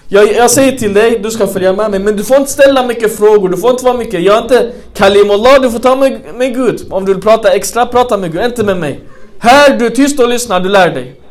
Jag, 0.09 0.33
jag 0.33 0.51
säger 0.51 0.77
till 0.77 0.93
dig, 0.93 1.19
du 1.19 1.31
ska 1.31 1.47
följa 1.47 1.73
med 1.73 1.91
mig, 1.91 1.99
men 1.99 2.15
du 2.15 2.23
får 2.23 2.37
inte 2.37 2.51
ställa 2.51 2.83
mycket 2.83 3.17
frågor, 3.17 3.49
du 3.49 3.57
får 3.57 3.71
inte 3.71 3.85
vara 3.85 3.97
mycket, 3.97 4.21
jag 4.21 4.37
är 4.37 4.41
inte 4.41 4.73
Kalimullah, 4.93 5.61
du 5.61 5.71
får 5.71 5.79
ta 5.79 5.95
med, 5.95 6.21
med 6.35 6.55
Gud. 6.55 6.87
Om 6.89 7.05
du 7.05 7.13
vill 7.13 7.23
prata 7.23 7.51
extra, 7.51 7.85
prata 7.85 8.17
med 8.17 8.31
Gud, 8.31 8.41
inte 8.41 8.63
med 8.63 8.77
mig. 8.77 8.99
Här, 9.39 9.77
du 9.77 9.85
är 9.85 9.89
tyst 9.89 10.19
och 10.19 10.29
lyssnar, 10.29 10.59
du 10.59 10.69
lär 10.69 10.89
dig. 10.89 11.21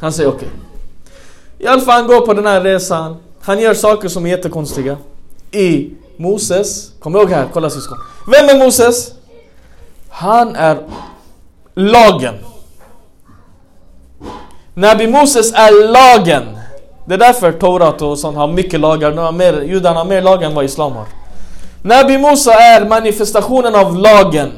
Han 0.00 0.12
säger 0.12 0.28
okej. 0.28 0.48
I 1.58 1.66
alla 1.66 1.80
fall 1.82 1.94
han 1.94 2.06
går 2.06 2.26
på 2.26 2.34
den 2.34 2.46
här 2.46 2.60
resan, 2.60 3.16
han 3.40 3.60
gör 3.60 3.74
saker 3.74 4.08
som 4.08 4.26
är 4.26 4.30
jättekonstiga. 4.30 4.96
I 5.50 5.90
Moses, 6.16 6.92
kom 7.00 7.16
ihåg 7.16 7.30
här, 7.30 7.46
kolla 7.52 7.70
syskon. 7.70 7.98
Vem 8.32 8.48
är 8.48 8.64
Moses? 8.64 9.12
Han 10.08 10.56
är 10.56 10.78
lagen. 11.74 12.34
Nabi 14.74 15.06
Moses 15.06 15.52
är 15.52 15.92
lagen. 15.92 16.61
Det 17.06 17.14
är 17.14 17.18
därför 17.18 17.52
Torat 17.52 18.02
och 18.02 18.18
sånt 18.18 18.36
har 18.36 18.48
mycket 18.48 18.80
lagar. 18.80 19.10
De 19.10 19.18
har 19.18 19.32
mer, 19.32 19.62
judarna 19.62 19.98
har 19.98 20.04
mer 20.04 20.22
lagar 20.22 20.48
än 20.48 20.54
vad 20.54 20.64
Islam 20.64 20.92
har. 20.92 21.06
Nabi 21.82 22.18
Musa 22.18 22.52
är 22.52 22.84
manifestationen 22.84 23.74
av 23.74 23.96
lagen. 23.96 24.52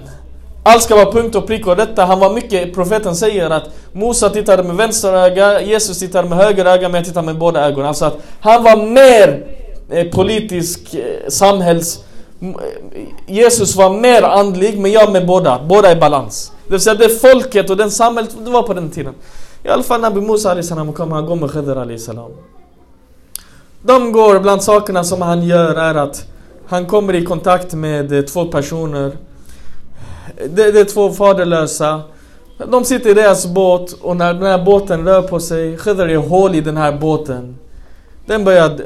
Allt 0.63 0.83
ska 0.83 0.95
vara 0.97 1.13
punkt 1.13 1.35
och 1.35 1.47
prick 1.47 1.67
och 1.67 1.77
detta. 1.77 2.05
Han 2.05 2.21
var 2.21 2.35
mycket, 2.35 2.75
profeten 2.75 3.17
säger 3.17 3.51
att 3.51 3.65
Musa 3.93 4.31
tittade 4.31 4.63
med 4.63 4.77
vänster 4.77 5.13
öga, 5.13 5.63
Jesus 5.63 5.99
tittade 5.99 6.29
med 6.29 6.39
höger 6.39 6.65
öga, 6.65 6.89
men 6.89 6.95
jag 6.95 7.05
tittar 7.05 7.23
med 7.23 7.39
båda 7.39 7.67
ögonen. 7.67 7.87
Alltså 7.87 8.05
att 8.05 8.17
han 8.41 8.63
var 8.63 8.77
mer 8.87 9.47
eh, 9.91 10.07
politisk, 10.11 10.95
eh, 10.95 11.29
samhälls... 11.29 11.99
Eh, 12.43 12.49
Jesus 13.27 13.77
var 13.77 13.91
mer 13.91 14.23
andlig, 14.23 14.79
men 14.79 14.93
jag 14.93 15.13
med 15.13 15.27
båda. 15.27 15.61
Båda 15.69 15.93
i 15.93 15.97
balans. 15.97 16.53
Det 16.67 16.71
vill 16.71 16.81
säga 16.81 16.95
det 16.95 17.09
folket 17.09 17.71
och 17.71 17.77
den 17.77 17.91
samhället, 17.91 18.31
det 18.45 18.51
var 18.51 18.63
på 18.63 18.75
den 18.75 18.91
tiden. 18.91 19.15
I 19.65 19.69
alla 19.69 19.83
fall 19.83 20.01
Nabi 20.01 20.21
Musa 20.21 20.51
alayhi 20.51 20.67
salam 20.67 20.93
kommer, 20.93 21.17
han 21.17 21.27
går 21.27 21.37
med 21.37 21.51
Khidr 21.51 21.77
alayhi 21.77 21.99
salam. 21.99 22.31
De 23.83 24.13
går, 24.13 24.41
bland 24.41 24.63
sakerna 24.63 25.05
som 25.05 25.23
han 25.23 25.43
gör 25.43 25.75
är 25.75 25.95
att 25.95 26.27
han 26.67 26.87
kommer 26.87 27.15
i 27.15 27.25
kontakt 27.25 27.75
med 27.75 28.13
eh, 28.13 28.23
två 28.23 28.45
personer. 28.45 29.17
Det, 30.37 30.73
det 30.73 30.81
är 30.81 30.85
två 30.85 31.11
faderlösa. 31.11 32.03
De 32.71 32.85
sitter 32.85 33.11
i 33.11 33.15
deras 33.15 33.47
båt 33.47 33.93
och 33.93 34.17
när 34.17 34.35
den 34.35 34.43
här 34.43 34.65
båten 34.65 35.05
rör 35.05 35.23
på 35.23 35.41
sig, 35.41 35.77
Khidr 35.77 36.09
är 36.09 36.17
hål 36.17 36.55
i 36.55 36.61
den 36.61 36.77
här 36.77 36.99
båten. 36.99 37.57
Den 38.27 38.45
börjar... 38.45 38.71
Eh, 38.71 38.77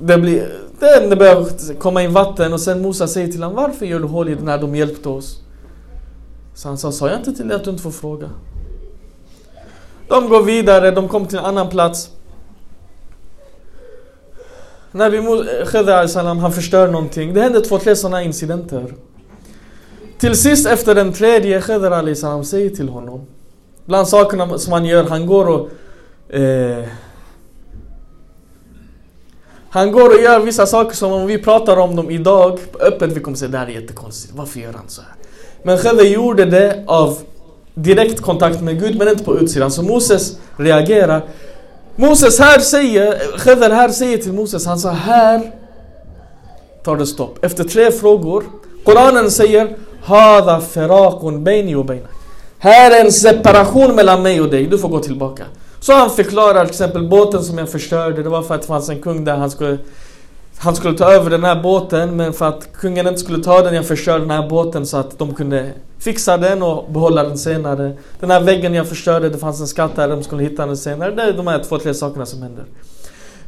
det 0.00 0.18
blir... 0.18 0.48
Den 0.80 1.10
det 1.10 1.16
börjar 1.16 1.46
komma 1.78 2.02
in 2.02 2.12
vatten 2.12 2.52
och 2.52 2.60
sen 2.60 2.82
Musa 2.82 3.08
säger 3.08 3.28
till 3.28 3.42
honom 3.42 3.56
Varför 3.56 3.86
gör 3.86 4.00
du 4.00 4.06
hål 4.06 4.28
i 4.28 4.34
den 4.34 4.48
här? 4.48 4.58
De 4.58 4.74
hjälpte 4.74 5.08
oss. 5.08 5.40
Så 6.54 6.68
han 6.68 6.78
sa, 6.78 6.92
sa 6.92 7.08
jag 7.08 7.18
inte 7.18 7.32
till 7.32 7.48
dig 7.48 7.56
att 7.56 7.64
du 7.64 7.70
inte 7.70 7.82
får 7.82 7.90
fråga? 7.90 8.30
De 10.08 10.28
går 10.28 10.42
vidare, 10.42 10.90
de 10.90 11.08
kommer 11.08 11.26
till 11.26 11.38
en 11.38 11.44
annan 11.44 11.68
plats. 11.68 12.10
Nabi 14.92 15.18
Mu- 15.18 15.66
Khidr 15.66 16.06
salam, 16.06 16.38
han 16.38 16.52
förstör 16.52 16.88
någonting. 16.88 17.34
Det 17.34 17.40
händer 17.40 17.60
två, 17.60 17.78
tre 17.78 17.96
sådana 17.96 18.22
incidenter. 18.22 18.94
Till 20.18 20.36
sist 20.36 20.66
efter 20.66 20.94
den 20.94 21.12
tredje, 21.12 21.60
Khidr 21.60 21.90
alayhi 21.92 22.44
säger 22.44 22.70
till 22.70 22.88
honom. 22.88 23.26
Bland 23.84 24.08
sakerna 24.08 24.58
som 24.58 24.72
han 24.72 24.84
gör, 24.84 25.04
han 25.04 25.26
går 25.26 25.46
och... 25.48 25.68
Eh, 26.34 26.84
han 29.70 29.92
går 29.92 30.08
och 30.08 30.20
gör 30.22 30.40
vissa 30.40 30.66
saker 30.66 30.96
som 30.96 31.12
om 31.12 31.26
vi 31.26 31.38
pratar 31.38 31.76
om 31.76 31.96
dem 31.96 32.10
idag 32.10 32.58
öppet, 32.80 33.12
vi 33.12 33.20
kommer 33.20 33.36
säga 33.36 33.48
det 33.50 33.58
här 33.58 33.66
är 33.66 33.70
jättekonstigt. 33.70 34.34
Varför 34.36 34.60
gör 34.60 34.72
han 34.72 34.88
så 34.88 35.02
här? 35.02 35.10
Men 35.62 35.78
Khidr 35.78 36.02
gjorde 36.02 36.44
det 36.44 36.84
av 36.86 37.18
direkt 37.82 38.20
kontakt 38.20 38.60
med 38.60 38.80
Gud 38.80 38.98
men 38.98 39.08
inte 39.08 39.24
på 39.24 39.38
utsidan. 39.38 39.70
Så 39.70 39.82
Moses 39.82 40.38
reagerar. 40.56 41.22
Moses 41.96 42.38
här 42.38 42.58
säger, 42.58 43.38
Khidr 43.38 43.70
här 43.70 43.88
säger 43.88 44.18
till 44.18 44.32
Moses, 44.32 44.66
han 44.66 44.78
sa 44.78 44.90
här 44.90 45.52
tar 46.84 46.96
det 46.96 47.06
stopp. 47.06 47.44
Efter 47.44 47.64
tre 47.64 47.90
frågor, 47.90 48.44
Koranen 48.84 49.30
säger 49.30 49.76
Hada 50.02 50.60
firaqun 50.60 51.44
baini 51.44 51.74
och 51.74 51.84
bainak. 51.84 52.10
Här 52.58 53.00
är 53.00 53.04
en 53.04 53.12
separation 53.12 53.94
mellan 53.94 54.22
mig 54.22 54.40
och 54.40 54.50
dig, 54.50 54.66
du 54.66 54.78
får 54.78 54.88
gå 54.88 55.00
tillbaka. 55.00 55.44
Så 55.80 55.92
han 55.92 56.10
förklarar 56.10 56.64
till 56.64 56.70
exempel 56.70 57.08
båten 57.08 57.44
som 57.44 57.58
jag 57.58 57.68
förstörde, 57.68 58.22
det 58.22 58.28
var 58.28 58.42
för 58.42 58.54
att 58.54 58.60
det 58.60 58.66
fanns 58.66 58.88
en 58.88 59.02
kung 59.02 59.24
där 59.24 59.36
han 59.36 59.50
skulle 59.50 59.78
han 60.58 60.76
skulle 60.76 60.98
ta 60.98 61.12
över 61.12 61.30
den 61.30 61.44
här 61.44 61.62
båten 61.62 62.16
men 62.16 62.32
för 62.32 62.48
att 62.48 62.72
kungen 62.72 63.06
inte 63.06 63.20
skulle 63.20 63.44
ta 63.44 63.62
den, 63.62 63.74
jag 63.74 63.86
förstörde 63.86 64.20
den 64.20 64.30
här 64.30 64.48
båten 64.48 64.86
så 64.86 64.96
att 64.96 65.18
de 65.18 65.34
kunde 65.34 65.72
fixa 65.98 66.36
den 66.36 66.62
och 66.62 66.92
behålla 66.92 67.22
den 67.22 67.38
senare. 67.38 67.96
Den 68.20 68.30
här 68.30 68.40
väggen 68.40 68.74
jag 68.74 68.88
förstörde, 68.88 69.28
det 69.28 69.38
fanns 69.38 69.60
en 69.60 69.66
skatt 69.66 69.96
där, 69.96 70.08
de 70.08 70.22
skulle 70.22 70.42
hitta 70.42 70.66
den 70.66 70.76
senare. 70.76 71.14
Det 71.14 71.22
är 71.22 71.32
de 71.32 71.46
här 71.46 71.64
två, 71.64 71.78
tre 71.78 71.94
sakerna 71.94 72.26
som 72.26 72.42
händer. 72.42 72.64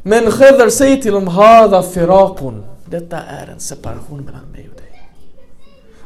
Men 0.02 0.30
Khidr 0.30 0.68
säger 0.68 0.96
till 0.96 1.12
dem, 1.12 1.28
Hada 1.28 1.82
firakun. 1.82 2.64
Detta 2.84 3.16
är 3.16 3.50
en 3.52 3.60
separation 3.60 4.20
mellan 4.20 4.40
mig 4.52 4.68
och 4.72 4.80
dig. 4.80 5.10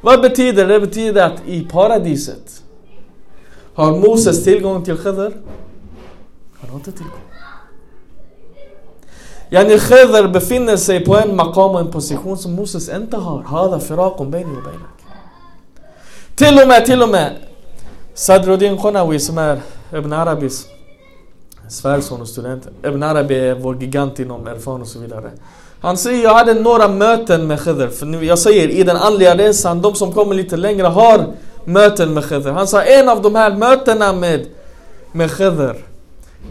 Vad 0.01 0.23
betyder 0.23 0.67
det? 0.67 0.75
Det 0.75 0.81
betyder 0.81 1.27
att 1.27 1.43
i 1.47 1.61
paradiset 1.65 2.63
har 3.75 3.99
Moses 3.99 4.45
tillgång 4.45 4.85
till 4.85 4.97
Khidr. 4.97 5.33
Han 6.61 6.71
har 6.71 6.77
inte 6.77 6.93
tillgång. 6.93 7.19
Yani 9.55 9.79
Khidr 9.79 10.29
befinner 10.29 10.77
sig 10.77 11.05
på 11.05 11.17
en 11.17 11.37
maqam 11.37 11.71
och 11.71 11.81
en 11.81 11.91
position 11.91 12.39
som 12.39 12.53
Moses 12.53 12.89
inte 12.89 13.17
har. 13.17 13.43
Hada 13.43 13.79
firaqun 13.81 14.31
baini 14.31 14.55
wa 14.55 14.63
bainak. 14.63 14.99
Till 16.37 16.59
och 16.59 16.69
med, 16.69 16.87
till 16.87 17.03
och 17.03 17.09
med 17.09 17.33
Sadruddin 18.15 18.79
Khonawi 18.79 19.21
som 19.21 19.39
är 19.39 19.61
Ibn 19.93 20.13
Arabis 20.13 20.67
svärson 21.69 22.21
och 22.21 22.29
student. 22.29 22.69
Ibn 22.85 23.03
Arabi 23.03 23.35
är 23.35 23.55
vår 23.55 23.83
gigant 23.83 24.19
inom 24.19 24.47
erfan 24.47 24.81
och 24.81 24.89
så 24.89 24.99
vidare. 24.99 25.31
Han 25.81 25.97
säger 25.97 26.23
jag 26.23 26.35
hade 26.35 26.55
några 26.55 26.89
möten 26.89 27.47
med 27.47 27.61
Khidr. 27.61 27.89
För 27.89 28.07
nu, 28.07 28.25
jag 28.25 28.39
säger 28.39 28.69
i 28.69 28.83
den 28.83 28.97
andliga 28.97 29.37
resan, 29.37 29.83
de 29.83 29.95
som 29.95 30.13
kommer 30.13 30.35
lite 30.35 30.57
längre 30.57 30.87
har 30.87 31.27
möten 31.65 32.15
med 32.15 32.25
Khidr. 32.25 32.51
Han 32.51 32.67
sa 32.67 32.83
en 32.83 33.09
av 33.09 33.23
de 33.23 33.35
här 33.35 33.57
mötena 33.57 34.13
med, 34.13 34.47
med 35.13 35.31
Khidr. 35.31 35.75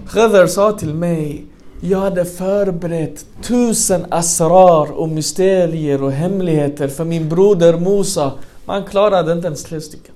Khidr 0.08 0.48
sa 0.48 0.72
till 0.72 0.94
mig 0.94 1.46
jag 1.90 2.00
hade 2.00 2.26
förberett 2.26 3.26
tusen 3.42 4.06
asrar 4.10 4.92
och 4.92 5.10
mysterier 5.10 6.04
och 6.04 6.12
hemligheter 6.12 6.88
för 6.88 7.06
min 7.06 7.30
broder 7.30 7.80
Musa. 7.80 8.34
Men 8.66 8.76
han 8.76 8.86
klarade 8.86 9.32
inte 9.32 9.48
ens 9.48 9.64
tre 9.64 9.82
stycken. 9.82 10.16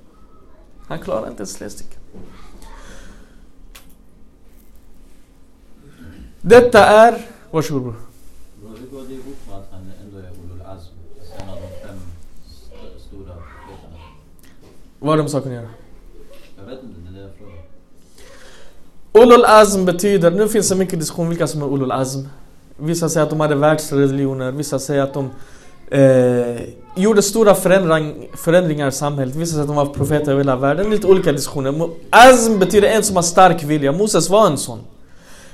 Han 0.87 0.99
klarade 0.99 1.27
inte 1.27 1.39
ens 1.39 1.55
tre 1.55 1.69
stycken. 1.69 1.99
Detta 6.41 6.85
är... 6.85 7.25
Varsågod 7.51 7.81
bror. 7.81 7.95
Är. 7.95 8.07
Vad 14.99 15.09
har 15.09 15.17
de 15.17 15.29
sakerna 15.29 15.55
att 15.55 15.61
göra? 15.61 15.73
Jag 16.57 16.65
vet 16.65 16.83
inte, 16.83 16.99
det 17.01 17.09
är 17.09 17.13
det 17.13 17.27
jag 17.27 17.37
frågar. 17.37 17.63
Ulul 19.17 19.45
Azm 19.45 19.85
betyder, 19.85 20.31
nu 20.31 20.47
finns 20.47 20.69
det 20.69 20.75
mycket 20.75 20.99
diskussion 20.99 21.29
vilka 21.29 21.47
som 21.47 21.61
är 21.61 21.73
Ulul 21.73 21.91
Azm. 21.91 22.19
Vissa 22.77 23.09
säger 23.09 23.23
att 23.23 23.29
de 23.29 23.39
hade 23.39 23.55
världsreligioner, 23.55 24.51
vissa 24.51 24.79
säger 24.79 25.01
att 25.01 25.13
de 25.13 25.29
eh, 25.91 26.61
gjorde 26.95 27.21
stora 27.21 27.55
förändring, 27.55 28.29
förändringar 28.33 28.87
i 28.87 28.91
samhället. 28.91 29.35
Vissa 29.35 29.51
säger 29.51 29.61
att 29.61 29.67
de 29.67 29.75
var 29.75 29.85
profeter 29.85 30.31
över 30.31 30.41
hela 30.41 30.55
världen. 30.55 30.89
Lite 30.89 31.07
olika 31.07 31.31
diskussioner. 31.31 31.89
Azm 32.09 32.59
betyder 32.59 32.87
en 32.87 33.03
som 33.03 33.15
har 33.15 33.23
stark 33.23 33.63
vilja. 33.63 33.91
Moses 33.91 34.29
var 34.29 34.47
en 34.47 34.57
sån. 34.57 34.79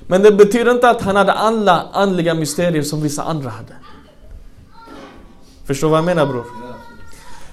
Men 0.07 0.23
det 0.23 0.31
betyder 0.31 0.71
inte 0.71 0.89
att 0.89 1.01
han 1.01 1.15
hade 1.15 1.31
alla 1.31 1.87
andliga 1.93 2.33
mysterier 2.33 2.83
som 2.83 3.01
vissa 3.01 3.23
andra 3.23 3.49
hade. 3.49 3.73
Förstår 5.65 5.89
vad 5.89 5.97
jag 5.97 6.05
menar 6.05 6.25
bror? 6.25 6.45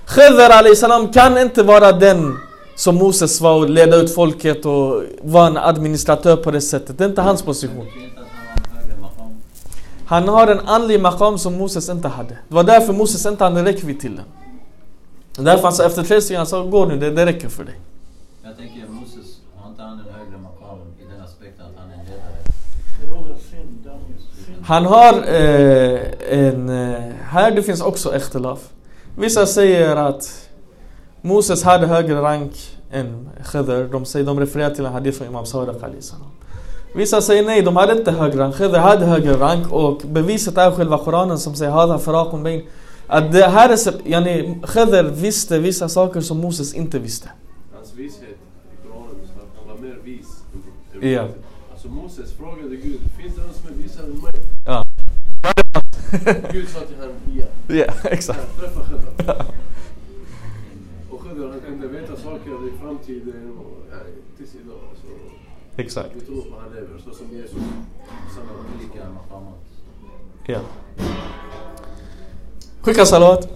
Khidr 0.06 0.74
salam 0.74 1.12
kan 1.12 1.38
inte 1.38 1.62
vara 1.62 1.92
den 1.92 2.38
som 2.80 2.94
Moses 2.96 3.40
var 3.40 3.54
och 3.54 3.70
leda 3.70 3.96
ut 3.96 4.14
folket 4.14 4.66
och 4.66 5.02
vara 5.22 5.46
en 5.46 5.56
administratör 5.56 6.36
på 6.36 6.50
det 6.50 6.60
sättet. 6.60 6.98
Det 6.98 7.04
är 7.04 7.08
inte 7.08 7.22
hans 7.22 7.42
position. 7.42 7.86
Han 10.06 10.28
har 10.28 10.46
en 10.46 10.60
andlig 10.60 11.00
maqam 11.00 11.38
som 11.38 11.58
Moses 11.58 11.88
inte 11.88 12.08
hade. 12.08 12.28
Det 12.48 12.54
var 12.54 12.64
därför 12.64 12.92
Moses 12.92 13.26
inte 13.26 13.44
hade 13.44 13.64
räckvidd 13.64 14.00
till 14.00 14.16
den. 14.16 14.24
Därför 15.44 15.62
han 15.62 15.72
sa 15.72 15.86
efter 15.86 16.02
tre 16.02 16.20
stycken, 16.20 16.38
han 16.38 16.46
sa 16.46 16.62
gå 16.62 16.86
nu, 16.86 16.96
det, 16.96 17.10
det 17.10 17.26
räcker 17.26 17.48
för 17.48 17.64
dig. 17.64 17.74
Jag 18.44 18.56
tänker 18.56 18.88
Moses, 18.88 19.40
har 19.56 19.70
inte 19.70 19.82
han 19.82 19.92
en 19.92 19.98
högre 19.98 20.38
maqam 20.38 20.78
i 21.00 21.12
den 21.12 21.20
aspekten 21.24 21.64
att 21.66 21.72
han 21.78 21.90
är 21.90 22.04
ledare? 22.04 22.40
Han 24.62 24.86
har 24.86 25.12
eh, 25.12 26.00
en... 26.46 26.68
Eh, 26.68 27.12
här 27.24 27.50
det 27.50 27.62
finns 27.62 27.80
också 27.80 28.16
ikhtilaf. 28.16 28.58
Vissa 29.16 29.46
säger 29.46 29.96
att 29.96 30.49
Moses 31.22 31.62
hade 31.62 31.86
högre 31.86 32.22
rank 32.22 32.52
än 32.90 33.28
Khidr. 33.52 33.92
De, 33.92 34.04
säger, 34.04 34.26
de 34.26 34.40
refererar 34.40 34.70
till 34.70 34.84
en 34.84 34.92
hadith 34.92 35.18
från 35.18 35.26
Imam 35.26 35.44
alayhi 35.54 36.02
salam. 36.02 36.26
Vissa 36.94 37.20
säger 37.20 37.44
nej, 37.44 37.62
de 37.62 37.76
hade 37.76 37.92
inte 37.92 38.10
högre 38.10 38.38
rank. 38.38 38.56
Khidr 38.56 38.78
hade 38.78 39.06
högre 39.06 39.34
rank 39.34 39.72
och 39.72 40.02
beviset 40.04 40.58
är 40.58 40.70
själva 40.70 40.98
Koranen 40.98 41.38
som 41.38 41.54
säger 41.54 41.70
Hada 41.70 41.98
faraqun 41.98 42.42
bain. 42.42 42.66
Att 43.06 43.32
det 43.32 43.46
här 43.46 43.68
är... 43.68 44.08
Yani, 44.08 44.60
Khidr 44.66 45.02
visste 45.02 45.58
vissa 45.58 45.88
saker 45.88 46.20
som 46.20 46.38
Moses 46.38 46.74
inte 46.74 46.98
visste. 46.98 47.28
Hans 47.74 47.94
vishet 47.94 48.22
i 48.22 48.88
Koranen, 48.88 49.28
han 49.58 49.68
var 49.68 49.88
mer 49.88 49.98
vis. 50.04 50.26
Ja. 51.00 51.28
Alltså 51.72 51.88
Moses 51.88 52.32
frågade 52.32 52.76
Gud, 52.76 53.00
finns 53.18 53.34
det 53.34 53.42
någon 53.42 53.54
som 53.54 53.68
är 53.68 53.82
visare 53.82 54.06
än 54.06 54.12
mig? 54.12 54.34
Ja. 54.66 54.84
Gud 56.52 56.68
sa 56.68 56.80
till 56.80 56.96
honom, 56.96 57.14
ja. 57.38 57.74
Ja, 57.74 57.84
exakt. 58.10 58.40
Khidr 61.40 61.50
han 61.50 61.60
kunde 61.60 61.88
veta 61.88 62.16
saker 62.16 62.68
i 62.68 62.78
framtiden 62.82 63.58
och 63.58 63.76
ja, 63.90 63.96
tills 64.36 64.54
idag. 64.54 64.80
Så 64.94 65.82
Exakt. 65.82 66.08
vi 66.14 66.20
tror 66.20 66.42
på 66.42 66.56
han 66.60 66.74
lever, 66.74 66.98
så 67.04 67.14
som 67.14 67.26
Jesus. 67.36 67.58
Samma 68.34 68.50
Olika 68.76 69.04
maqamat. 69.14 69.54
Ja. 70.46 70.60
Skicka 72.80 73.06
salawat. 73.06 73.48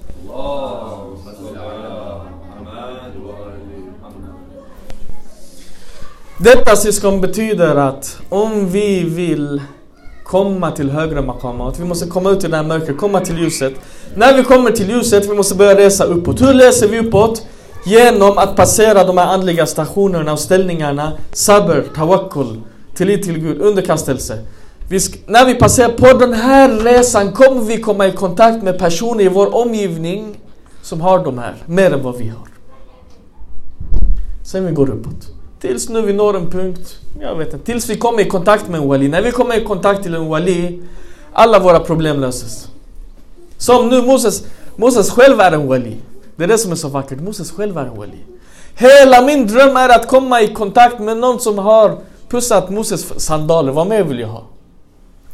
Detta 6.38 6.76
syskon 6.76 7.20
betyder 7.20 7.76
att 7.76 8.20
om 8.28 8.68
vi 8.68 9.04
vill 9.04 9.62
komma 10.24 10.70
till 10.70 10.90
högre 10.90 11.22
maqamat, 11.22 11.78
vi 11.80 11.84
måste 11.84 12.06
komma 12.06 12.30
ut 12.30 12.44
ur 12.44 12.48
det 12.48 12.56
här 12.56 12.64
mörkret, 12.64 12.98
komma 12.98 13.20
till 13.20 13.38
ljuset. 13.38 13.74
När 14.16 14.36
vi 14.36 14.44
kommer 14.44 14.70
till 14.70 14.90
ljuset, 14.90 15.26
vi 15.26 15.36
måste 15.36 15.54
börja 15.54 15.78
resa 15.78 16.04
uppåt. 16.04 16.40
Hur 16.40 16.54
läser 16.54 16.88
vi 16.88 16.98
uppåt? 16.98 17.46
Genom 17.84 18.38
att 18.38 18.56
passera 18.56 19.04
de 19.04 19.18
här 19.18 19.26
andliga 19.26 19.66
stationerna 19.66 20.32
och 20.32 20.38
ställningarna. 20.38 21.12
Sabr, 21.32 21.84
tawakkul, 21.94 22.60
tillit 22.94 23.22
till 23.22 23.38
Gud, 23.38 23.60
underkastelse. 23.60 24.38
Vi 24.88 25.00
när 25.26 25.46
vi 25.46 25.54
passerar 25.54 25.88
på 25.88 26.18
den 26.18 26.32
här 26.32 26.68
resan 26.68 27.32
kommer 27.32 27.60
vi 27.60 27.80
komma 27.80 28.06
i 28.06 28.12
kontakt 28.12 28.62
med 28.62 28.78
personer 28.78 29.24
i 29.24 29.28
vår 29.28 29.54
omgivning 29.54 30.36
som 30.82 31.00
har 31.00 31.24
de 31.24 31.38
här, 31.38 31.54
mer 31.66 31.92
än 31.92 32.02
vad 32.02 32.16
vi 32.16 32.28
har. 32.28 32.48
Sen 34.44 34.66
vi 34.66 34.72
går 34.72 34.90
uppåt. 34.90 35.28
Tills 35.60 35.88
nu 35.88 36.02
vi 36.02 36.12
når 36.12 36.36
en 36.36 36.50
punkt, 36.50 36.98
jag 37.20 37.36
vet 37.36 37.52
inte, 37.52 37.66
tills 37.66 37.90
vi 37.90 37.96
kommer 37.96 38.20
i 38.20 38.28
kontakt 38.28 38.68
med 38.68 38.80
en 38.80 38.88
wali. 38.88 39.08
När 39.08 39.22
vi 39.22 39.30
kommer 39.30 39.62
i 39.62 39.64
kontakt 39.64 40.02
till 40.02 40.14
en 40.14 40.28
wali, 40.28 40.82
alla 41.32 41.58
våra 41.58 41.80
problem 41.80 42.20
löses. 42.20 42.68
Som 43.58 43.88
nu 43.88 44.02
Moses, 44.02 44.44
Moses 44.76 45.10
själv 45.10 45.40
är 45.40 45.52
en 45.52 45.66
wali. 45.66 45.96
Det 46.36 46.44
är 46.44 46.48
det 46.48 46.58
som 46.58 46.72
är 46.72 46.76
så 46.76 46.88
vackert, 46.88 47.20
Moses 47.20 47.50
själv 47.50 47.78
är 47.78 47.84
en 47.84 47.96
wali. 47.96 48.18
Hela 48.74 49.22
min 49.22 49.46
dröm 49.46 49.76
är 49.76 49.88
att 49.88 50.08
komma 50.08 50.42
i 50.42 50.54
kontakt 50.54 51.00
med 51.00 51.16
någon 51.16 51.40
som 51.40 51.58
har 51.58 51.98
pussat 52.28 52.70
Moses 52.70 53.20
sandaler, 53.20 53.72
vad 53.72 53.86
mer 53.86 54.02
vill 54.02 54.18
jag 54.18 54.28
ha? 54.28 54.42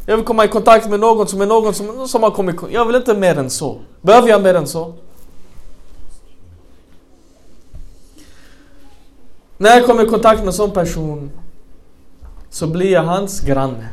Jag 0.06 0.16
vill 0.16 0.24
komma 0.24 0.44
i 0.44 0.48
kontakt 0.48 0.88
med 0.88 1.00
någon 1.00 1.28
som 1.28 1.40
är 1.40 1.46
någon 1.46 1.74
som, 1.74 2.08
som 2.08 2.22
har 2.22 2.30
kommit 2.30 2.56
Jag 2.70 2.84
vill 2.84 2.96
inte 2.96 3.14
mer 3.14 3.38
än 3.38 3.50
så. 3.50 3.78
Behöver 4.00 4.28
jag 4.28 4.42
mer 4.42 4.54
än 4.54 4.66
så? 4.66 4.92
När 9.58 9.70
jag 9.70 9.86
kommer 9.86 10.04
i 10.04 10.08
kontakt 10.08 10.38
med 10.38 10.46
en 10.46 10.52
sån 10.52 10.70
person 10.70 11.30
så 12.50 12.66
blir 12.66 12.92
jag 12.92 13.02
hans 13.02 13.40
granne. 13.40 13.88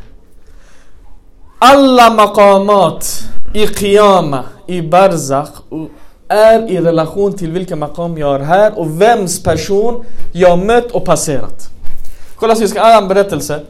Alla 1.59 2.09
maqamat 2.09 3.23
i 3.53 3.67
qiyama, 3.67 4.43
i 4.67 4.81
barzakh 4.81 5.51
är 6.27 6.71
i 6.71 6.77
relation 6.77 7.33
till 7.33 7.51
vilken 7.51 7.79
maqam 7.79 8.17
jag 8.17 8.27
har 8.27 8.39
här 8.39 8.79
och 8.79 9.01
vems 9.01 9.43
person 9.43 10.05
jag 10.31 10.59
mött 10.59 10.91
och 10.91 11.05
passerat. 11.05 11.69
Kolla 12.35 12.55
så 12.55 12.61
vi 12.61 12.67
ska 12.67 12.97
en 12.97 13.07
berättelse. 13.07 13.61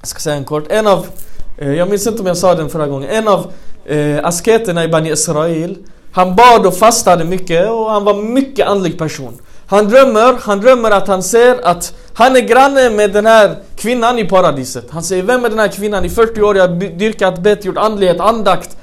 Jag 0.00 0.08
ska 0.08 0.18
säga 0.18 0.36
en 0.36 0.44
kort. 0.44 0.64
En 0.68 0.86
av, 0.86 1.06
eh, 1.58 1.72
jag 1.72 1.90
minns 1.90 2.06
inte 2.06 2.20
om 2.20 2.26
jag 2.26 2.36
sa 2.36 2.54
den 2.54 2.68
förra 2.68 2.86
gången. 2.86 3.10
En 3.10 3.28
av 3.28 3.52
eh, 3.86 4.24
asketerna 4.24 4.84
i 4.84 4.88
Bani 4.88 5.10
Israel. 5.10 5.76
Han 6.12 6.36
bad 6.36 6.66
och 6.66 6.74
fastade 6.74 7.24
mycket 7.24 7.70
och 7.70 7.90
han 7.90 8.04
var 8.04 8.14
mycket 8.14 8.66
andlig 8.66 8.98
person. 8.98 9.38
Han 9.66 9.88
drömmer, 9.88 10.38
han 10.40 10.60
drömmer 10.60 10.90
att 10.90 11.08
han 11.08 11.22
ser 11.22 11.66
att 11.66 11.94
han 12.14 12.36
är 12.36 12.40
granne 12.40 12.90
med 12.90 13.12
den 13.12 13.26
här 13.26 13.56
kvinnan 13.76 14.18
i 14.18 14.24
paradiset. 14.24 14.86
Han 14.90 15.02
säger, 15.02 15.22
vem 15.22 15.44
är 15.44 15.48
den 15.48 15.58
här 15.58 15.68
kvinnan? 15.68 16.04
I 16.04 16.08
40 16.08 16.42
år 16.42 16.56
jag 16.56 16.68
har 16.68 16.74
dyrkat, 16.98 17.38
bett, 17.38 17.64
gjort 17.64 17.76
andlighet, 17.76 18.20
andakt. 18.20 18.76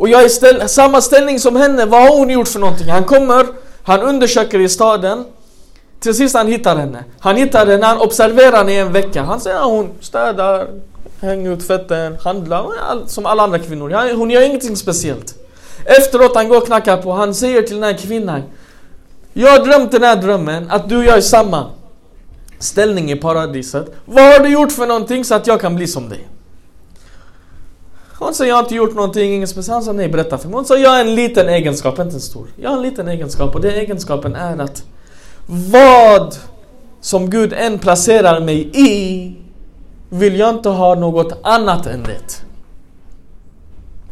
Och 0.00 0.08
jag 0.08 0.22
är 0.22 0.26
i 0.26 0.30
ställ- 0.30 0.68
samma 0.68 1.00
ställning 1.00 1.40
som 1.40 1.56
henne, 1.56 1.86
vad 1.86 2.02
har 2.02 2.16
hon 2.16 2.30
gjort 2.30 2.48
för 2.48 2.58
någonting? 2.58 2.88
Han 2.88 3.04
kommer, 3.04 3.46
han 3.82 4.00
undersöker 4.00 4.58
i 4.60 4.68
staden. 4.68 5.24
Till 6.00 6.14
sist 6.14 6.34
han 6.36 6.46
hittar 6.46 6.76
henne. 6.76 7.04
Han 7.18 7.36
hittar 7.36 7.66
henne, 7.66 7.86
han 7.86 8.00
observerar 8.00 8.56
henne 8.56 8.72
i 8.72 8.78
en 8.78 8.92
vecka. 8.92 9.22
Han 9.22 9.40
säger 9.40 9.56
att 9.56 9.64
hon 9.64 9.90
städar, 10.00 10.68
hänger 11.20 11.50
ut 11.52 11.66
tvätten, 11.66 12.16
handlar, 12.24 12.66
som 13.06 13.26
alla 13.26 13.42
andra 13.42 13.58
kvinnor. 13.58 14.14
Hon 14.16 14.30
gör 14.30 14.42
ingenting 14.42 14.76
speciellt. 14.76 15.34
Efteråt 15.84 16.34
han 16.34 16.48
går 16.48 16.56
och 16.56 16.66
knackar 16.66 16.96
på, 16.96 17.12
han 17.12 17.34
säger 17.34 17.62
till 17.62 17.74
den 17.74 17.84
här 17.84 17.98
kvinnan. 17.98 18.42
Jag 19.32 19.50
har 19.50 19.66
drömt 19.66 19.92
den 19.92 20.02
här 20.02 20.16
drömmen, 20.16 20.70
att 20.70 20.88
du 20.88 20.96
och 20.96 21.04
jag 21.04 21.14
är 21.14 21.18
i 21.18 21.22
samma 21.22 21.66
ställning 22.58 23.10
i 23.10 23.16
paradiset. 23.16 23.94
Vad 24.04 24.24
har 24.24 24.38
du 24.40 24.48
gjort 24.48 24.72
för 24.72 24.86
någonting 24.86 25.24
så 25.24 25.34
att 25.34 25.46
jag 25.46 25.60
kan 25.60 25.76
bli 25.76 25.86
som 25.86 26.08
dig? 26.08 26.28
Hon 28.19 28.33
säger 28.33 28.49
jag 28.51 28.55
har 28.55 28.63
inte 28.63 28.75
gjort 28.75 28.95
någonting, 28.95 29.33
inget 29.33 29.49
speciellt. 29.49 29.75
Han 29.75 29.83
sa 29.83 29.93
nej, 29.93 30.09
berätta 30.09 30.37
för 30.37 30.47
mig. 30.47 30.55
Hon 30.55 30.65
sa 30.65 30.77
jag 30.77 30.89
har 30.89 30.99
en 30.99 31.15
liten 31.15 31.49
egenskap, 31.49 31.99
inte 31.99 32.15
en 32.15 32.21
stor. 32.21 32.47
Jag 32.55 32.69
har 32.69 32.77
en 32.77 32.83
liten 32.83 33.07
egenskap 33.07 33.55
och 33.55 33.61
den 33.61 33.73
egenskapen 33.73 34.35
är 34.35 34.57
att 34.59 34.83
vad 35.45 36.35
som 37.01 37.29
Gud 37.29 37.53
än 37.53 37.79
placerar 37.79 38.39
mig 38.39 38.69
i 38.73 39.35
vill 40.09 40.39
jag 40.39 40.49
inte 40.49 40.69
ha 40.69 40.95
något 40.95 41.39
annat 41.43 41.85
än 41.85 42.03
det. 42.03 42.43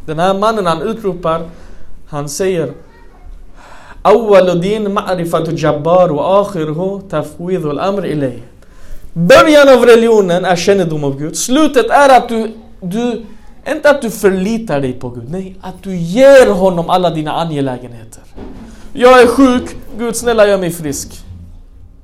Den 0.06 0.20
här 0.20 0.34
mannen 0.34 0.66
han 0.66 0.82
utropar, 0.82 1.42
han 2.08 2.30
säger 2.30 2.74
أول 4.06 4.60
دين 4.60 4.92
معرفة 4.92 5.44
جبار 5.44 6.12
وآخره 6.12 7.04
تفويض 7.10 7.66
الأمر 7.66 8.04
إليه 8.04 8.40
Början 9.16 9.70
av 9.70 9.86
religionen 9.86 10.46
är 10.46 10.56
kännedom 10.56 11.04
om 11.04 11.18
Gud. 11.18 11.38
Slutet 11.38 11.90
är 11.90 12.18
att 12.18 12.30
du, 12.30 12.52
du, 12.82 13.26
inte 13.77 13.91
att 13.91 14.03
du 14.03 14.11
förlitar 14.11 14.81
dig 14.81 14.93
på 14.93 15.09
Gud. 15.09 15.31
Nej, 15.31 15.57
att 15.61 15.83
du 15.83 15.97
ger 15.97 16.51
honom 16.51 16.91
alla 16.91 17.11
dina 17.11 17.33
angelägenheter. 17.33 18.23
Jag 18.93 19.23
är 19.23 19.27
sjuk, 19.27 19.77
Gud 19.99 20.17
snälla 20.17 20.47
gör 20.47 20.59
mig 20.59 20.71
frisk. 20.71 21.25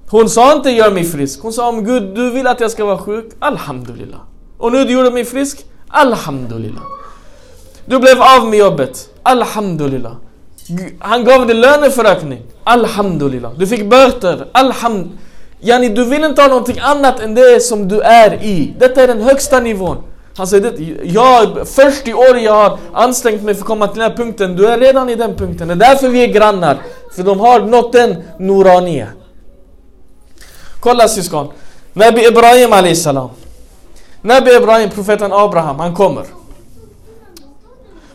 Hon 0.09 0.29
sa 0.29 0.53
inte 0.53 0.71
gör 0.71 0.91
mig 0.91 1.05
frisk. 1.05 1.43
Hon 1.43 1.53
sa 1.53 1.69
om 1.69 1.85
Gud 1.85 2.15
du 2.15 2.31
vill 2.31 2.47
att 2.47 2.61
jag 2.61 2.71
ska 2.71 2.85
vara 2.85 2.99
sjuk, 2.99 3.33
Alhamdulillah. 3.39 4.21
Och 4.59 4.73
nu 4.73 4.85
du 4.85 4.93
gjorde 4.93 5.11
mig 5.11 5.25
frisk, 5.25 5.65
Alhamdulillah. 5.89 6.83
Du 7.87 7.99
blev 7.99 8.23
av 8.23 8.49
med 8.49 8.59
jobbet, 8.59 9.09
Alhamdulillah. 9.23 10.13
Han 10.99 11.25
gav 11.25 11.47
dig 11.47 11.57
löneförökning, 11.57 12.43
Alhamdulillah. 12.65 13.53
Du 13.59 13.67
fick 13.67 13.91
böter, 13.91 14.49
Alhamdulillah. 14.53 15.19
Yani 15.61 15.89
du 15.89 16.05
vill 16.05 16.25
inte 16.25 16.43
ha 16.43 16.49
någonting 16.49 16.79
annat 16.79 17.21
än 17.21 17.35
det 17.35 17.63
som 17.63 17.89
du 17.89 18.01
är 18.01 18.45
i. 18.45 18.75
Detta 18.79 19.03
är 19.03 19.07
den 19.07 19.21
högsta 19.21 19.61
nivån. 19.61 19.97
Han 20.37 20.47
säger 20.47 20.71
det, 20.71 21.03
jag, 21.05 21.69
40 21.69 22.15
år 22.15 22.39
jag 22.39 22.53
har 22.53 22.79
ansträngt 22.93 23.43
mig 23.43 23.55
för 23.55 23.61
att 23.61 23.67
komma 23.67 23.87
till 23.87 24.01
den 24.01 24.11
här 24.11 24.17
punkten. 24.17 24.57
Du 24.57 24.67
är 24.67 24.79
redan 24.79 25.11
i 25.11 25.15
den 25.15 25.37
punkten. 25.37 25.69
Det 25.69 25.75
är 25.75 25.77
därför 25.77 26.09
vi 26.09 26.23
är 26.23 26.27
grannar. 26.27 26.79
För 27.17 27.23
de 27.23 27.41
har 27.41 27.61
nått 27.61 27.93
den 27.93 28.23
Norania. 28.39 29.09
Kolla 30.81 31.09
syskon. 31.09 31.49
Nabi 31.93 32.27
Ibrahim 32.27 32.73
Ali 32.73 32.97
salam. 32.97 33.31
Nabi 34.23 34.57
Ibrahim, 34.57 34.91
profeten 34.91 35.33
Abraham, 35.33 35.81
han 35.81 35.95
kommer. 35.95 36.25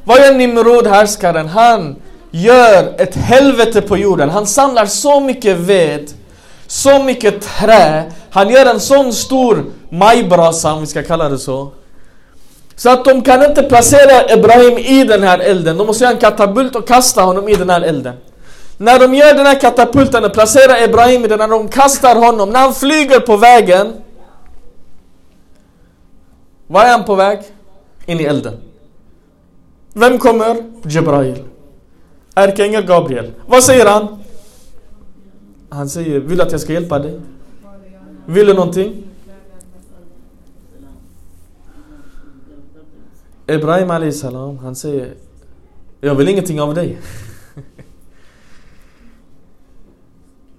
Vad 0.04 0.20
gör 0.20 0.34
Nimrod, 0.34 0.88
härskaren? 0.88 1.48
Han 1.48 1.96
gör 2.32 2.96
ett 2.98 3.16
helvete 3.16 3.82
på 3.82 3.98
jorden. 3.98 4.30
Han 4.30 4.48
samlar 4.48 4.86
så 4.86 5.20
mycket 5.20 5.58
ved, 5.58 6.12
så 6.68 7.04
mycket 7.04 7.42
trä. 7.42 8.12
Han 8.30 8.50
gör 8.50 8.66
en 8.66 8.80
sån 8.80 9.14
stor 9.14 9.66
majbrasa, 9.90 10.74
om 10.74 10.82
vi 10.82 10.88
ska 10.88 11.04
kalla 11.04 11.30
det 11.30 11.40
så. 11.40 11.72
Så 12.80 12.89
att 12.89 13.06
de 13.06 13.22
kan 13.22 13.44
inte 13.44 13.63
placera 13.63 14.34
Ibrahim 14.38 14.78
i 14.78 15.04
den 15.04 15.24
här 15.24 15.39
elden. 15.39 15.78
De 15.78 15.88
måste 15.88 16.04
göra 16.04 16.13
en 16.13 16.20
katapult 16.20 16.76
och 16.76 16.88
kasta 16.88 17.22
honom 17.22 17.50
i 17.50 17.56
den 17.56 17.70
här 17.70 17.82
elden. 17.82 18.15
När 18.78 19.00
de 19.00 19.13
gör 19.13 19.34
den 19.34 19.46
här 19.46 19.60
katapulten 19.60 20.26
och 20.26 20.34
placerar 20.34 20.84
Ibrahim 20.84 21.26
i 21.26 21.28
den, 21.28 21.39
när 21.39 21.48
de 21.48 21.68
kastar 21.68 22.15
honom, 22.15 22.50
när 22.50 22.60
han 22.60 22.74
flyger 22.74 23.20
på 23.20 23.38
vägen. 23.38 23.94
Var 26.68 26.84
är 26.86 26.92
han 26.92 27.04
på 27.04 27.15
väg? 27.15 27.39
In 28.06 28.20
i 28.20 28.24
elden. 28.24 28.58
Vem 29.94 30.18
kommer? 30.18 30.56
Jibrail. 30.84 31.44
Ärkeängel 32.36 32.86
Gabriel. 32.86 33.32
Vad 33.48 33.63
säger 33.63 33.86
han? 33.86 34.24
Han 35.70 35.89
säger, 35.89 36.20
vill 36.20 36.38
du 36.38 36.44
att 36.44 36.52
jag 36.52 36.62
ska 36.62 36.74
hjälpa 36.74 37.00
dig? 37.00 37.20
Vill 38.26 38.48
du 38.48 38.54
någonting? 38.54 39.09
Ibrahim 43.50 43.92
Ali 43.92 44.12
salam, 44.12 44.58
han 44.58 44.76
säger 44.76 45.14
Jag 46.02 46.16
vill 46.16 46.28
ingenting 46.30 46.62
av 46.62 46.74
dig. 46.74 46.98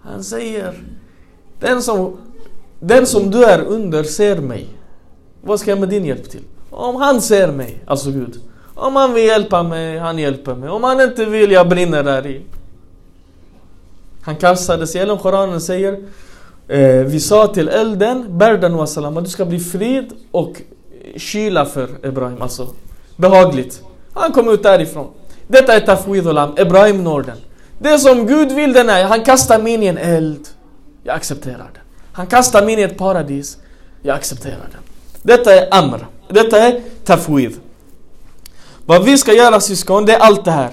Han 0.03 0.25
säger 0.25 0.75
den 1.61 1.83
som, 1.83 2.17
den 2.81 3.07
som 3.07 3.31
du 3.31 3.45
är 3.45 3.61
under 3.61 4.03
ser 4.03 4.37
mig. 4.37 4.69
Vad 5.43 5.61
ska 5.61 5.71
jag 5.71 5.81
med 5.81 5.89
din 5.89 6.05
hjälp 6.05 6.31
till? 6.31 6.43
Om 6.71 6.97
han 6.97 7.21
ser 7.21 7.53
mig, 7.53 7.83
alltså 7.87 8.11
Gud. 8.11 8.41
Om 8.75 8.97
han 8.97 9.15
vill 9.15 9.25
hjälpa 9.27 9.63
mig, 9.63 9.99
han 9.99 10.19
hjälper 10.19 10.55
mig. 10.55 10.69
Om 10.69 10.85
han 10.85 11.01
inte 11.01 11.25
vill, 11.25 11.51
jag 11.51 11.69
brinner 11.69 12.03
där 12.03 12.27
i. 12.27 12.43
Han 14.23 14.37
kastades 14.37 14.95
ihjäl. 14.95 15.19
Koranen 15.19 15.61
säger 15.61 15.93
eh, 16.69 17.05
Vi 17.05 17.21
sa 17.21 17.47
till 17.47 17.69
elden, 17.69 18.39
Berdan 18.39 18.73
den 18.73 18.87
salam, 18.87 19.17
att 19.17 19.25
du 19.25 19.31
ska 19.31 19.45
bli 19.45 19.59
frid 19.59 20.13
och 20.31 20.63
kyla 21.17 21.67
för 21.67 22.07
Ibrahim. 22.07 22.43
Alltså 22.43 22.69
behagligt. 23.17 23.83
Han 24.15 24.33
kom 24.33 24.49
ut 24.49 24.63
därifrån. 24.63 25.11
Detta 25.47 25.75
är 25.75 25.81
Tafwid 25.81 26.27
Olam, 26.27 26.55
Ibrahim 26.59 27.05
Norden. 27.05 27.37
Det 27.79 27.99
som 27.99 28.27
Gud 28.27 28.53
vill 28.53 28.73
den 28.73 28.89
är, 28.89 29.05
han 29.05 29.25
kastar 29.25 29.59
mig 29.59 29.73
in 29.73 29.83
i 29.83 29.87
en 29.87 29.99
eld. 29.99 30.49
Jag 31.03 31.17
accepterar 31.17 31.71
det. 31.75 31.81
Han 32.13 32.27
kastar 32.27 32.65
mig 32.65 32.73
in 32.73 32.79
i 32.79 32.83
ett 32.83 32.99
paradis. 32.99 33.59
Jag 34.03 34.17
accepterar 34.17 34.69
det. 34.73 34.79
Detta 35.23 35.55
är 35.55 35.75
Amr. 35.75 36.07
Detta 36.29 36.59
är 36.59 36.83
Tafwid. 37.05 37.57
Vad 38.87 39.05
vi 39.05 39.19
ska 39.19 39.33
göra 39.33 39.61
syskon, 39.61 40.07
det 40.07 40.15
är 40.15 40.19
allt 40.19 40.45
det 40.45 40.51
här. 40.51 40.71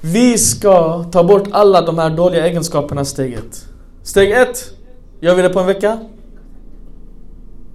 Vi 0.00 0.38
ska 0.38 1.04
ta 1.04 1.24
bort 1.24 1.48
alla 1.50 1.80
de 1.80 1.98
här 1.98 2.10
dåliga 2.10 2.46
egenskaperna 2.46 3.04
steg 3.04 3.32
ett. 3.32 3.66
Steg 4.02 4.30
ett, 4.30 4.70
gör 5.20 5.34
vi 5.34 5.42
det 5.42 5.48
på 5.48 5.60
en 5.60 5.66
vecka? 5.66 5.98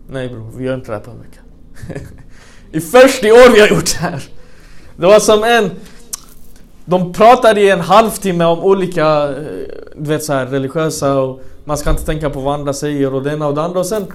Nej 0.09 0.29
bror, 0.29 0.51
vi 0.57 0.65
gör 0.65 0.75
inte 0.75 0.91
det 0.91 0.93
här 0.93 1.03
på 1.03 1.11
en 1.11 1.19
vecka. 1.19 1.39
I 2.71 2.79
40 2.79 3.31
år 3.31 3.53
vi 3.53 3.59
har 3.59 3.67
gjort 3.67 3.85
det 3.85 3.97
här. 3.97 4.23
Det 4.95 5.05
var 5.05 5.19
som 5.19 5.43
en... 5.43 5.71
De 6.85 7.13
pratade 7.13 7.61
i 7.61 7.69
en 7.69 7.79
halvtimme 7.79 8.45
om 8.45 8.59
olika, 8.59 9.29
eh, 9.29 9.35
du 9.95 10.09
vet 10.09 10.23
så 10.23 10.33
här, 10.33 10.45
religiösa 10.45 11.19
och 11.19 11.41
man 11.65 11.77
ska 11.77 11.89
inte 11.89 12.05
tänka 12.05 12.29
på 12.29 12.39
vad 12.39 12.53
andra 12.53 12.73
säger 12.73 13.13
och 13.13 13.23
det 13.23 13.33
ena 13.33 13.47
och 13.47 13.55
det 13.55 13.61
andra 13.61 13.79
och 13.79 13.85
sen 13.85 14.05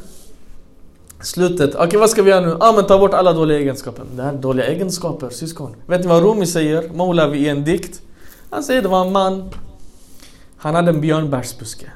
Slutet, 1.21 1.75
okej 1.75 1.87
okay, 1.87 2.01
vad 2.01 2.11
ska 2.11 2.23
vi 2.23 2.31
göra 2.31 2.41
nu? 2.41 2.49
Ja 2.49 2.57
ah, 2.61 2.73
men 2.73 2.87
ta 2.87 2.99
bort 2.99 3.15
alla 3.15 3.33
dåliga 3.33 3.59
egenskaper. 3.59 4.05
Det 4.17 4.23
här 4.23 4.33
är 4.33 4.37
dåliga 4.37 4.67
egenskaper, 4.67 5.31
syskon. 5.31 5.75
Vet 5.87 6.01
ni 6.01 6.07
vad 6.07 6.23
Rumi 6.23 6.47
säger? 6.47 6.89
Moulavi 6.89 7.39
i 7.39 7.49
en 7.49 7.65
dikt. 7.65 8.01
Han 8.51 8.63
säger 8.63 8.83
det 8.83 8.89
var 8.89 9.07
en 9.07 9.13
man. 9.13 9.51
Han 10.57 10.75
hade 10.75 10.91
en 10.91 11.01
björnbärsbuske. 11.01 11.87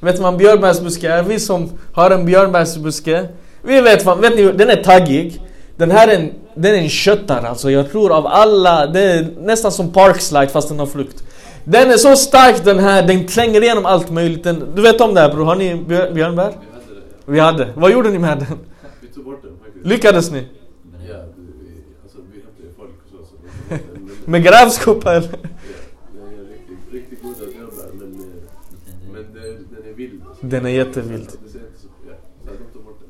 Vet 0.00 0.16
ni 0.16 0.22
vad 0.22 0.32
en 0.32 0.38
björnbärsbuske 0.38 1.08
är? 1.08 1.22
Vi 1.22 1.40
som 1.40 1.70
har 1.92 2.10
en 2.10 2.26
björnbärsbuske. 2.26 3.28
Vi 3.62 3.80
vet 3.80 4.04
vad, 4.04 4.18
vet 4.20 4.36
ni, 4.36 4.52
den 4.52 4.70
är 4.70 4.82
taggig. 4.82 5.42
Den 5.76 5.90
här 5.90 6.08
är 6.08 6.14
en, 6.14 6.32
den 6.54 6.74
är 6.74 6.78
en 6.78 6.88
köttare 6.88 7.48
alltså. 7.48 7.70
Jag 7.70 7.90
tror 7.90 8.12
av 8.16 8.26
alla, 8.26 8.86
det 8.86 9.00
är 9.00 9.28
nästan 9.40 9.72
som 9.72 9.92
Parkslide 9.92 10.48
fast 10.48 10.68
den 10.68 10.78
har 10.78 10.86
flukt. 10.86 11.24
Den 11.64 11.90
är 11.90 11.96
så 11.96 12.16
stark 12.16 12.64
den 12.64 12.78
här, 12.78 13.02
den 13.06 13.26
tränger 13.26 13.62
igenom 13.62 13.86
allt 13.86 14.10
möjligt. 14.10 14.44
Den, 14.44 14.72
du 14.74 14.82
vet 14.82 15.00
om 15.00 15.14
det 15.14 15.20
här 15.20 15.32
bror, 15.34 15.44
har 15.44 15.56
ni 15.56 15.76
björnbär? 16.14 16.52
Vi 17.26 17.38
hade. 17.40 17.68
Vad 17.76 17.92
gjorde 17.92 18.10
ni 18.10 18.18
med 18.18 18.38
den? 18.38 18.58
Vi 19.00 19.08
tog 19.08 19.24
bort 19.24 19.42
den 19.42 19.52
faktiskt. 19.64 19.86
Lyckades 19.86 20.30
ni? 20.30 20.38
Ja, 20.38 20.46
vi, 21.08 21.72
alltså, 22.02 22.18
vi 22.32 22.40
hämtade 22.40 22.68
folk 22.76 22.90
och 23.20 23.26
så. 23.28 24.30
Med 24.30 24.42
grävskopa 24.44 25.10
eller? 25.14 25.28
Riktigt, 25.28 26.92
riktigt 26.92 27.22
goda 27.22 27.46
björnbär 27.52 27.90
men, 27.92 28.12
eh, 28.12 28.18
men 29.12 29.22
det, 29.34 29.76
den 29.76 29.92
är 29.92 29.96
vild. 29.96 30.22
Alltså. 30.28 30.46
Den 30.46 30.66
är 30.66 30.70
jättevild. 30.70 31.30
Så 31.30 31.36
det 31.44 31.50
ser 31.50 31.58
inte 31.58 31.80
så, 31.80 31.88
ja, 32.08 32.14
så 32.44 32.50
de 32.50 32.72
tog 32.72 32.84
bort 32.84 33.00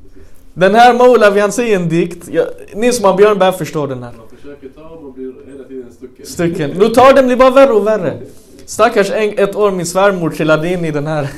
den 0.54 0.74
här 0.74 0.94
Moulavi 0.94 1.40
han 1.40 1.52
säger 1.52 1.76
en 1.76 1.88
dikt. 1.88 2.28
Ja, 2.28 2.44
ni 2.74 2.92
som 2.92 3.04
har 3.04 3.16
björnbär 3.16 3.52
förstår 3.52 3.88
den 3.88 4.02
här. 4.02 4.12
Man 4.12 4.28
försöker 4.36 4.68
ta 4.68 5.00
man 5.02 5.12
blir 5.12 5.52
hela 5.52 5.64
tiden 5.64 5.92
stucken. 5.92 6.26
Stycken. 6.26 6.70
Nu 6.70 6.88
tar 6.88 7.14
den 7.14 7.26
blir 7.26 7.36
bara 7.36 7.50
värre 7.50 7.72
och 7.72 7.86
värre. 7.86 8.20
Stackars 8.66 9.10
en, 9.10 9.38
ett 9.38 9.56
år 9.56 9.70
min 9.70 9.86
svärmor 9.86 10.30
trillade 10.30 10.68
in 10.68 10.84
i 10.84 10.90
den 10.90 11.06
här 11.06 11.30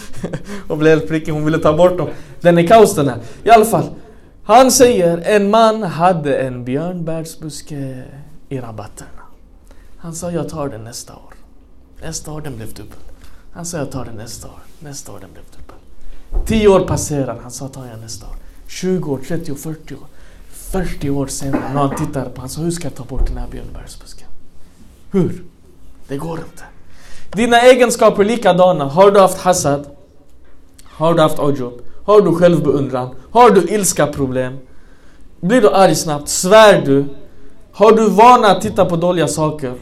och 0.68 0.78
blev 0.78 0.98
helt 0.98 1.08
prickig. 1.08 1.32
Hon 1.32 1.44
ville 1.44 1.58
ta 1.58 1.76
bort 1.76 1.98
dem. 1.98 2.08
Den 2.40 2.58
är 2.58 2.66
kaos 2.66 2.94
den 2.94 3.08
här. 3.08 3.18
I 3.44 3.50
alla 3.50 3.64
fall. 3.64 3.84
Han 4.44 4.70
säger 4.70 5.22
en 5.24 5.50
man 5.50 5.82
hade 5.82 6.36
en 6.36 6.64
björnbärsbuske 6.64 8.02
i 8.48 8.60
rabatterna. 8.60 9.08
Han 9.96 10.14
sa 10.14 10.30
jag 10.30 10.48
tar 10.48 10.68
den 10.68 10.84
nästa 10.84 11.12
år. 11.12 11.34
Nästa 12.02 12.32
år 12.32 12.40
den 12.40 12.56
blev 12.56 12.68
dubbel. 12.68 12.98
Han 13.52 13.66
sa 13.66 13.78
jag 13.78 13.90
tar 13.90 14.04
den 14.04 14.14
nästa 14.14 14.48
år. 14.48 14.60
Nästa 14.78 15.12
år 15.12 15.18
den 15.20 15.30
blev 15.32 15.44
dubbel. 15.44 16.46
10 16.46 16.68
år 16.68 16.80
passerar. 16.80 17.38
Han 17.42 17.50
sa 17.50 17.68
tar 17.68 17.86
jag 17.86 18.00
nästa 18.00 18.26
år. 18.26 18.36
20 18.72 19.12
år, 19.12 19.18
30 19.28 19.52
år, 19.52 19.56
40 19.56 19.94
år. 19.94 20.06
40 20.52 21.10
år 21.10 21.26
senare 21.26 21.72
när 21.74 21.80
han 21.80 21.96
tittar 21.96 22.24
på 22.24 22.40
honom, 22.40 22.64
hur 22.64 22.70
ska 22.70 22.86
jag 22.86 22.94
ta 22.94 23.04
bort 23.04 23.26
den 23.26 23.36
här 23.36 23.46
björnbärsbusken? 23.50 24.28
Hur? 25.10 25.44
Det 26.08 26.16
går 26.16 26.38
inte. 26.38 26.64
Dina 27.32 27.60
egenskaper 27.60 28.22
är 28.22 28.26
likadana. 28.26 28.84
Har 28.84 29.10
du 29.10 29.20
haft 29.20 29.38
hasad? 29.38 29.86
Har 30.84 31.14
du 31.14 31.22
haft 31.22 31.38
ujub? 31.38 31.72
Har 32.04 32.20
du 32.20 32.34
självbeundran? 32.34 33.14
Har 33.30 33.50
du 33.50 33.74
ilska 33.74 34.06
problem? 34.06 34.58
Blir 35.40 35.60
du 35.60 35.70
arg 35.70 35.94
snabbt? 35.94 36.28
Svär 36.28 36.82
du? 36.86 37.04
Har 37.72 37.92
du 37.92 38.08
vana 38.08 38.48
att 38.48 38.62
titta 38.62 38.84
på 38.84 38.96
dåliga 38.96 39.28
saker? 39.28 39.74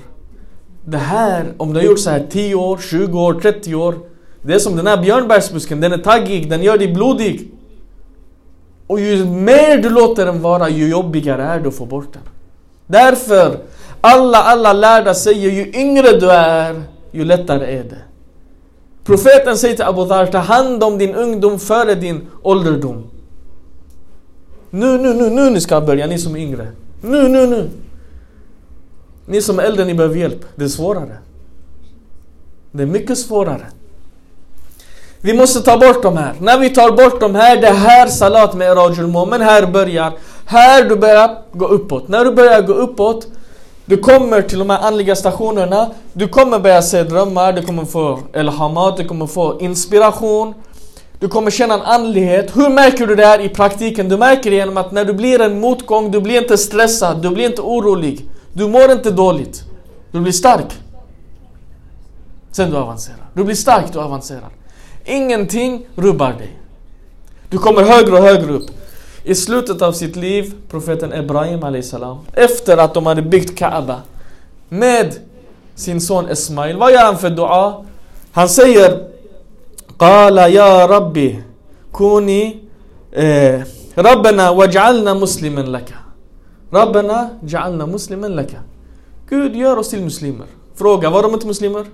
Det 0.85 0.99
här, 0.99 1.55
om 1.57 1.73
du 1.73 1.81
har 1.81 1.87
gjort 1.87 1.99
så 1.99 2.11
här 2.11 2.27
10 2.31 2.55
år, 2.55 2.79
20 2.91 3.21
år, 3.21 3.35
30 3.41 3.75
år. 3.75 3.95
Det 4.43 4.55
är 4.55 4.59
som 4.59 4.77
den 4.77 4.87
här 4.87 5.03
björnbärsbusken, 5.03 5.81
den 5.81 5.93
är 5.93 5.99
taggig, 5.99 6.51
den 6.51 6.63
gör 6.63 6.79
dig 6.79 6.95
blodig. 6.95 7.51
Och 8.91 9.01
ju 9.01 9.25
mer 9.25 9.79
du 9.79 9.89
låter 9.89 10.27
den 10.27 10.43
vara, 10.43 10.69
ju 10.69 10.89
jobbigare 10.89 11.43
är 11.43 11.61
det 11.61 11.69
att 11.69 11.75
få 11.75 11.87
bort 11.87 12.13
den. 12.13 12.23
Därför, 12.87 13.59
alla, 14.01 14.39
alla 14.39 14.73
lärda 14.73 15.15
säger 15.15 15.51
ju 15.51 15.81
yngre 15.81 16.19
du 16.21 16.31
är, 16.31 16.83
ju 17.11 17.25
lättare 17.25 17.79
är 17.79 17.85
det. 17.85 17.99
Profeten 19.05 19.59
säger 19.59 19.75
till 19.75 19.85
Abu 19.85 20.05
Dhar, 20.05 20.27
ta 20.27 20.39
hand 20.39 20.85
om 20.85 20.99
din 20.99 21.15
ungdom 21.15 21.59
före 21.59 21.95
din 21.95 22.27
ålderdom. 22.43 23.05
Nu, 24.71 24.99
nu, 24.99 25.15
nu, 25.15 25.31
nu 25.31 25.51
ni 25.51 25.61
ska 25.61 25.81
börja, 25.81 26.07
ni 26.07 26.19
som 26.19 26.37
är 26.37 26.41
yngre. 26.41 26.69
Nu, 27.03 27.29
nu, 27.29 27.47
nu. 27.47 27.71
Ni 29.27 29.43
som 29.43 29.59
är 29.59 29.63
äldre, 29.63 29.85
ni 29.85 29.95
behöver 29.95 30.17
hjälp. 30.17 30.45
Det 30.57 30.65
är 30.65 30.69
svårare. 30.69 31.19
Det 32.73 32.83
är 32.83 32.87
mycket 32.87 33.19
svårare. 33.19 33.67
Vi 35.23 35.35
måste 35.35 35.61
ta 35.61 35.79
bort 35.79 36.03
de 36.03 36.17
här. 36.17 36.35
När 36.41 36.59
vi 36.59 36.71
tar 36.71 36.91
bort 36.91 37.21
de 37.21 37.35
här, 37.35 37.61
det 37.61 37.67
här 37.67 38.07
salat 38.07 38.55
med 38.55 38.77
Rajul 38.77 39.07
Momen 39.07 39.41
här 39.41 39.67
börjar. 39.67 40.13
Här 40.47 40.85
du 40.85 40.97
börjar 40.97 41.39
gå 41.53 41.67
uppåt. 41.67 42.09
När 42.09 42.25
du 42.25 42.33
börjar 42.33 42.63
gå 42.63 42.73
uppåt, 42.73 43.27
du 43.85 43.97
kommer 43.97 44.43
till 44.43 44.59
de 44.59 44.71
här 44.71 44.79
andliga 44.79 45.17
stationerna. 45.17 45.91
Du 46.13 46.29
kommer 46.29 46.59
börja 46.59 46.83
se 46.83 47.03
drömmar, 47.03 47.53
du 47.53 47.63
kommer 47.63 47.85
få 47.85 48.19
elhamat, 48.33 48.97
du 48.97 49.05
kommer 49.05 49.27
få 49.27 49.61
inspiration. 49.61 50.55
Du 51.19 51.29
kommer 51.29 51.51
känna 51.51 51.75
en 51.75 51.83
andlighet. 51.83 52.57
Hur 52.57 52.69
märker 52.69 53.07
du 53.07 53.15
det 53.15 53.27
här 53.27 53.41
i 53.41 53.49
praktiken? 53.49 54.09
Du 54.09 54.17
märker 54.17 54.51
det 54.51 54.57
genom 54.57 54.77
att 54.77 54.93
när 54.93 55.05
du 55.05 55.13
blir 55.13 55.41
en 55.41 55.61
motgång, 55.61 56.11
du 56.11 56.21
blir 56.21 56.41
inte 56.43 56.59
stressad, 56.59 57.23
du 57.23 57.31
blir 57.31 57.47
inte 57.47 57.63
orolig. 57.63 58.31
Du 58.53 58.69
mår 58.69 58.93
inte 58.93 59.11
dåligt. 59.11 59.63
Du 60.13 60.21
blir 60.21 60.33
stark. 60.33 60.79
Sen 62.53 62.71
du 62.71 62.77
avancerar. 62.77 63.31
Du 63.35 63.45
blir 63.45 63.55
stark, 63.55 63.93
du 63.93 64.01
avancerar. 64.01 64.60
Ingenting 65.05 65.87
rubbar 65.97 66.33
dig. 66.33 66.59
Du 67.49 67.59
kommer 67.59 67.83
högre 67.83 68.13
och 68.13 68.23
högre 68.23 68.53
upp. 68.53 68.71
I 69.25 69.35
slutet 69.35 69.83
av 69.83 69.93
sitt 69.93 70.17
liv, 70.17 70.53
profeten 70.71 71.13
Ibrahim 71.13 71.83
salam, 71.83 72.19
efter 72.33 72.77
att 72.77 72.95
de 72.95 73.07
hade 73.07 73.23
byggt 73.23 73.59
Kaaba 73.59 74.01
med 74.69 75.15
sin 75.75 76.01
son 76.01 76.31
Ismail, 76.31 76.77
vad 76.77 76.93
gör 76.93 77.05
han 77.05 77.19
för 77.19 77.31
dua? 77.31 77.85
Han 78.33 78.49
säger 78.49 79.09
Qala 79.99 80.49
ya 80.49 80.89
Rabbi 80.89 81.43
Kuni 81.93 82.63
eh, 83.13 83.61
Rabbana 83.95 84.53
waj'alna 84.53 85.15
muslimen 85.15 85.73
laka 85.73 85.95
Rabbana 86.73 87.31
ja'alna 87.43 87.87
muslimen 87.87 88.33
laka 88.37 88.61
Gud 89.29 89.57
gör 89.57 89.77
oss 89.77 89.89
till 89.89 90.03
muslimer. 90.03 90.47
Fråga, 90.75 91.11
var 91.11 91.23
de 91.23 91.35
inte 91.35 91.47
muslimer? 91.47 91.85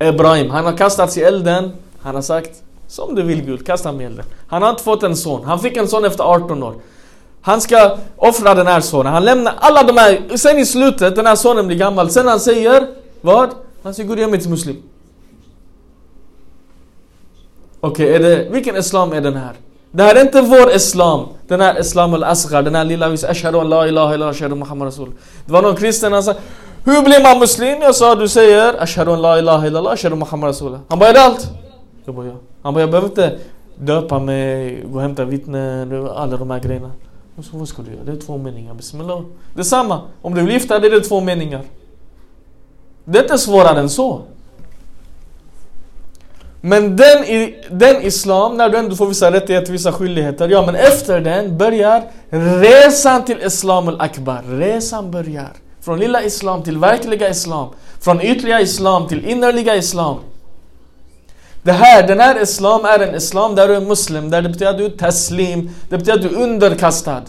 Ibrahim, 0.00 0.50
han 0.50 0.64
har 0.64 0.76
kastats 0.76 1.16
i 1.16 1.22
elden. 1.22 1.70
Han 2.08 2.14
har 2.14 2.22
sagt 2.22 2.62
som 2.86 3.14
du 3.14 3.22
vill 3.22 3.42
Gud, 3.42 3.66
kasta 3.66 3.92
mig 3.92 4.06
elden. 4.06 4.24
Han 4.46 4.62
har 4.62 4.70
inte 4.70 4.82
fått 4.82 5.02
en 5.02 5.16
son. 5.16 5.44
Han 5.44 5.60
fick 5.60 5.76
en 5.76 5.88
son 5.88 6.04
efter 6.04 6.24
18 6.24 6.62
år. 6.62 6.74
Han 7.42 7.60
ska 7.60 7.96
offra 8.16 8.54
den 8.54 8.66
här 8.66 8.80
sonen. 8.80 9.12
Han 9.12 9.24
lämnar 9.24 9.54
alla 9.58 9.82
de 9.82 9.96
här, 9.96 10.36
sen 10.36 10.58
i 10.58 10.66
slutet, 10.66 11.16
den 11.16 11.26
här 11.26 11.36
sonen 11.36 11.66
blir 11.66 11.76
gammal. 11.76 12.10
Sen 12.10 12.28
han 12.28 12.40
säger, 12.40 12.86
vad? 13.20 13.50
Han 13.82 13.94
säger, 13.94 14.08
Gud 14.08 14.18
gör 14.18 14.28
mig 14.28 14.40
till 14.40 14.50
muslim. 14.50 14.82
Okej, 17.80 18.16
okay, 18.16 18.28
det, 18.28 18.48
vilken 18.50 18.76
islam 18.76 19.12
är 19.12 19.20
den 19.20 19.36
här? 19.36 19.52
Det 19.90 20.02
här 20.02 20.14
är 20.14 20.20
inte 20.20 20.42
vår 20.42 20.70
islam. 20.70 21.28
Den 21.48 21.60
här 21.60 21.80
islam 21.80 22.14
al-asghar, 22.14 22.62
den 22.62 22.74
här 22.74 22.84
lilla 22.84 23.08
vi 23.08 23.26
ashhadu 23.26 23.58
an 23.58 23.68
la 23.68 23.88
ilaha 23.88 24.14
illa 24.14 24.28
ashhadu 24.28 24.54
muhammad 24.54 24.86
rasul. 24.88 25.12
Det 25.46 25.52
var 25.52 25.62
någon 25.62 25.76
kristen 25.76 26.12
han 26.12 26.22
sa 26.22 26.34
Hur 26.84 27.02
blir 27.02 27.22
man 27.22 27.38
muslim? 27.38 27.82
Jag 27.82 27.94
sa 27.94 28.14
du 28.14 28.28
säger 28.28 28.82
ashhadu 28.82 29.12
an 29.12 29.22
la 29.22 29.38
ilaha 29.38 29.66
illa 29.66 29.90
ashhadu 29.90 30.16
muhammad 30.16 30.48
rasul. 30.48 30.78
Han 30.88 30.98
bara 30.98 31.08
är 31.08 31.14
det 31.14 31.22
allt? 31.22 31.48
Jag 32.08 32.14
bara 32.14 32.26
ja. 32.26 32.32
Han 32.62 32.74
bara 32.74 32.80
jag 32.80 32.90
behöver 32.90 33.08
inte 33.08 33.38
döpa 33.76 34.18
mig, 34.18 34.82
gå 34.86 34.94
och 34.94 35.02
hämta 35.02 35.24
vittnen, 35.24 36.08
alla 36.08 36.36
de 36.36 36.50
här 36.50 36.60
grejerna. 36.60 36.90
Och 37.36 37.44
så 37.44 37.56
vad 37.56 37.68
ska 37.68 37.82
du 37.82 37.90
göra? 37.90 38.04
Det 38.04 38.12
är 38.12 38.16
två 38.16 38.38
meningar. 38.38 38.74
Bismillah. 38.74 39.20
Det 39.54 39.60
är 39.60 39.64
samma. 39.64 40.00
Om 40.22 40.34
du 40.34 40.42
vill 40.42 40.52
gifta 40.52 40.78
dig, 40.78 40.90
det 40.90 40.96
är 40.96 41.00
två 41.00 41.20
meningar. 41.20 41.62
Det 43.04 43.18
är 43.18 43.22
inte 43.22 43.38
svårare 43.38 43.80
än 43.80 43.88
så. 43.88 44.20
Men 46.60 46.96
den, 46.96 47.24
den 47.70 48.02
islam, 48.02 48.56
när 48.56 48.68
du 48.68 48.78
ändå 48.78 48.96
får 48.96 49.06
vissa 49.06 49.32
rättigheter, 49.32 49.72
vissa 49.72 49.92
skyldigheter. 49.92 50.48
Ja, 50.48 50.66
men 50.66 50.74
efter 50.74 51.20
den 51.20 51.58
börjar 51.58 52.02
resan 52.60 53.24
till 53.24 53.38
islam 53.42 53.88
al-akbar. 53.88 54.42
Resan 54.48 55.10
börjar. 55.10 55.52
Från 55.80 55.98
lilla 55.98 56.22
islam 56.22 56.62
till 56.62 56.78
verkliga 56.78 57.28
islam. 57.28 57.68
Från 58.00 58.20
ytliga 58.20 58.60
islam 58.60 59.08
till 59.08 59.24
innerliga 59.24 59.76
islam. 59.76 60.16
Det 61.68 61.72
här, 61.72 62.06
den 62.06 62.20
här 62.20 62.42
islam 62.42 62.84
är 62.84 62.98
en 62.98 63.14
islam 63.14 63.54
där 63.54 63.68
du 63.68 63.74
är 63.74 63.80
muslim, 63.80 64.30
där 64.30 64.42
det 64.42 64.48
betyder 64.48 64.70
att 64.70 64.78
du 64.78 64.84
är 64.84 64.90
taslim, 64.90 65.70
det 65.88 65.98
betyder 65.98 66.14
att 66.14 66.22
du 66.22 66.28
är 66.28 66.42
underkastad. 66.42 67.22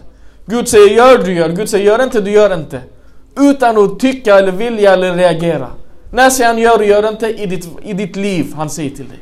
Gud 0.45 0.67
säger 0.67 0.95
gör, 0.95 1.17
du 1.17 1.33
gör. 1.33 1.49
Gud 1.49 1.69
säger 1.69 1.85
gör 1.85 2.03
inte, 2.03 2.21
du 2.21 2.31
gör 2.31 2.53
inte. 2.53 2.81
Utan 3.37 3.77
att 3.77 3.99
tycka 3.99 4.39
eller 4.39 4.51
vilja 4.51 4.93
eller 4.93 5.13
reagera. 5.13 5.67
När 6.11 6.29
säger 6.29 6.47
han 6.47 6.57
gör 6.57 6.77
du 6.77 6.85
gör 6.85 7.09
inte 7.09 7.27
i 7.27 7.45
ditt, 7.45 7.67
i 7.83 7.93
ditt 7.93 8.15
liv, 8.15 8.53
han 8.55 8.69
säger 8.69 8.89
till 8.89 9.09
dig. 9.09 9.19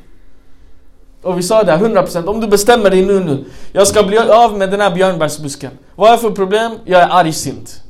Och 1.22 1.38
vi 1.38 1.44
sa 1.44 1.64
det 1.64 1.72
100%, 1.72 2.26
om 2.26 2.42
du 2.42 2.48
bestämmer 2.48 2.90
dig 2.90 3.06
nu 3.06 3.20
nu. 3.20 3.46
Jag 3.72 3.88
ska 3.88 4.04
bli 4.04 4.18
av 4.18 4.58
med 4.58 4.72
den 4.72 4.82
här 4.82 4.92
björnbärsbusken. 4.92 5.72
Vad 5.96 6.10
är 6.10 6.12
det 6.12 6.18
för 6.18 6.32
problem? 6.32 6.72
Jag 6.86 7.02
är 7.02 7.10
argsint. 7.10 7.82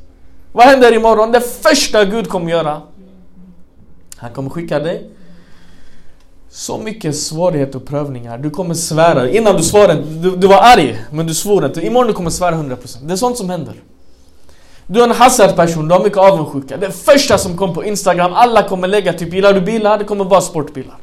Vad 0.52 0.66
händer 0.66 0.94
imorgon? 0.94 1.32
Det 1.32 1.42
första 1.42 2.06
Gud 2.06 2.30
kommer 2.30 2.52
göra. 2.52 2.82
Han 4.18 4.32
kommer 4.34 4.50
skicka 4.50 4.80
dig 4.80 5.16
så 6.50 6.78
mycket 6.78 7.16
svårigheter 7.16 7.76
och 7.76 7.86
prövningar. 7.86 8.38
Du 8.38 8.50
kommer 8.50 8.74
svära. 8.74 9.30
Innan 9.30 9.56
du 9.56 9.64
svarade, 9.64 10.02
du, 10.02 10.36
du 10.36 10.48
var 10.48 10.62
arg, 10.62 10.98
men 11.12 11.28
du 11.28 11.34
svor 11.34 11.66
inte. 11.66 11.82
Imorgon 11.82 12.08
du 12.08 12.14
kommer 12.14 12.30
svära 12.30 12.56
100%. 12.56 12.98
Det 13.02 13.14
är 13.14 13.18
sånt 13.18 13.38
som 13.38 13.50
händer. 13.50 13.74
Du 14.88 15.00
är 15.00 15.04
en 15.04 15.12
hasardperson, 15.12 15.88
du 15.88 15.93
har 15.93 16.04
mycket 16.04 16.18
avundsjuka. 16.18 16.78
Det 16.78 16.91
första 16.91 17.38
som 17.38 17.58
kom 17.58 17.74
på 17.74 17.84
Instagram, 17.84 18.34
alla 18.34 18.64
kommer 18.64 18.88
lägga 18.88 19.14
typ 19.14 19.34
Gillar 19.34 19.54
du 19.54 19.62
bilar? 19.62 19.98
Det 19.98 20.04
kommer 20.04 20.26
bara 20.26 20.41
sportbilar. 20.41 20.98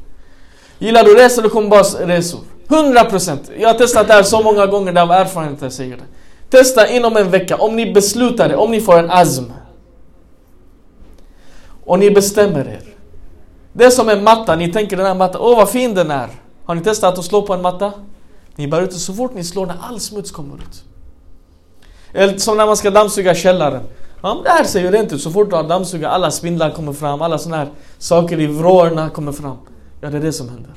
Gillar 0.78 1.05
du 1.05 1.14
resor? 1.14 1.42
Det 1.42 1.49
kommer 1.49 1.68
bara 1.68 1.82
resor. 1.82 2.40
100%! 2.68 3.38
Jag 3.59 3.68
har 3.68 3.74
testat 3.74 4.07
det 4.07 4.12
här 4.12 4.22
så 4.22 4.42
många 4.42 4.66
gånger, 4.66 4.92
det 4.92 5.03
av 5.03 5.11
erfarenhet 5.11 5.62
jag 5.62 5.72
säger 5.72 5.97
det. 5.97 6.05
Testa 6.51 6.88
inom 6.88 7.16
en 7.16 7.30
vecka, 7.30 7.57
om 7.57 7.76
ni 7.76 7.92
beslutar 7.92 8.49
det, 8.49 8.57
om 8.57 8.70
ni 8.70 8.80
får 8.80 8.99
en 8.99 9.11
azm. 9.11 9.53
Och 11.84 11.99
ni 11.99 12.11
bestämmer 12.11 12.68
er. 12.68 12.93
Det 13.77 13.85
är 13.85 13.91
som 13.91 14.09
en 14.09 14.25
matta, 14.25 14.57
ni 14.57 14.72
tänker 14.72 14.97
den 14.97 15.07
här 15.07 15.14
mattan, 15.14 15.41
åh 15.41 15.57
vad 15.57 15.68
fin 15.68 15.95
den 15.95 16.11
är. 16.11 16.29
Har 16.64 16.75
ni 16.75 16.81
testat 16.81 17.18
att 17.18 17.25
slå 17.25 17.43
på 17.43 17.55
en 17.55 17.62
matta? 17.62 17.93
Ni 18.57 18.68
bär 18.68 18.83
ut 18.83 18.91
den 18.91 18.99
så 18.99 19.14
fort 19.14 19.35
ni 19.35 19.45
slår 19.45 19.66
när 19.66 19.77
all 19.81 20.01
smuts 20.01 20.31
kommer 20.31 20.55
ut. 20.55 20.85
Eller 22.12 22.39
som 22.39 22.57
när 22.57 22.66
man 22.66 22.77
ska 22.77 22.91
dammsuga 22.91 23.35
källaren. 23.35 23.83
Ja, 24.22 24.35
men 24.35 24.45
det 24.45 24.51
här 24.51 24.64
ser 24.64 24.81
ju 24.81 24.91
rent 24.91 25.12
ut. 25.12 25.22
Så 25.22 25.31
fort 25.31 25.51
du 25.51 25.57
har 25.57 25.62
dammsugat, 25.62 26.12
alla 26.12 26.31
spindlar 26.31 26.70
kommer 26.70 26.93
fram, 26.93 27.22
alla 27.22 27.39
sådana 27.39 27.57
här 27.57 27.72
saker 27.99 28.41
i 28.41 28.47
vrårna 28.47 29.11
kommer 29.11 29.33
fram. 29.33 29.57
Ja, 30.01 30.11
det 30.11 30.16
är 30.16 30.20
det 30.20 30.33
som 30.33 30.49
händer. 30.49 30.70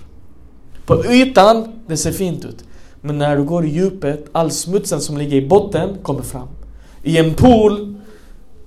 På 0.85 1.05
ytan, 1.05 1.81
det 1.87 1.97
ser 1.97 2.11
fint 2.11 2.45
ut. 2.45 2.63
Men 3.01 3.17
när 3.17 3.37
du 3.37 3.43
går 3.43 3.65
i 3.65 3.69
djupet, 3.69 4.25
all 4.31 4.51
smutsen 4.51 5.01
som 5.01 5.17
ligger 5.17 5.37
i 5.37 5.47
botten 5.47 5.97
kommer 6.03 6.21
fram. 6.21 6.47
I 7.03 7.17
en 7.17 7.33
pool, 7.33 7.95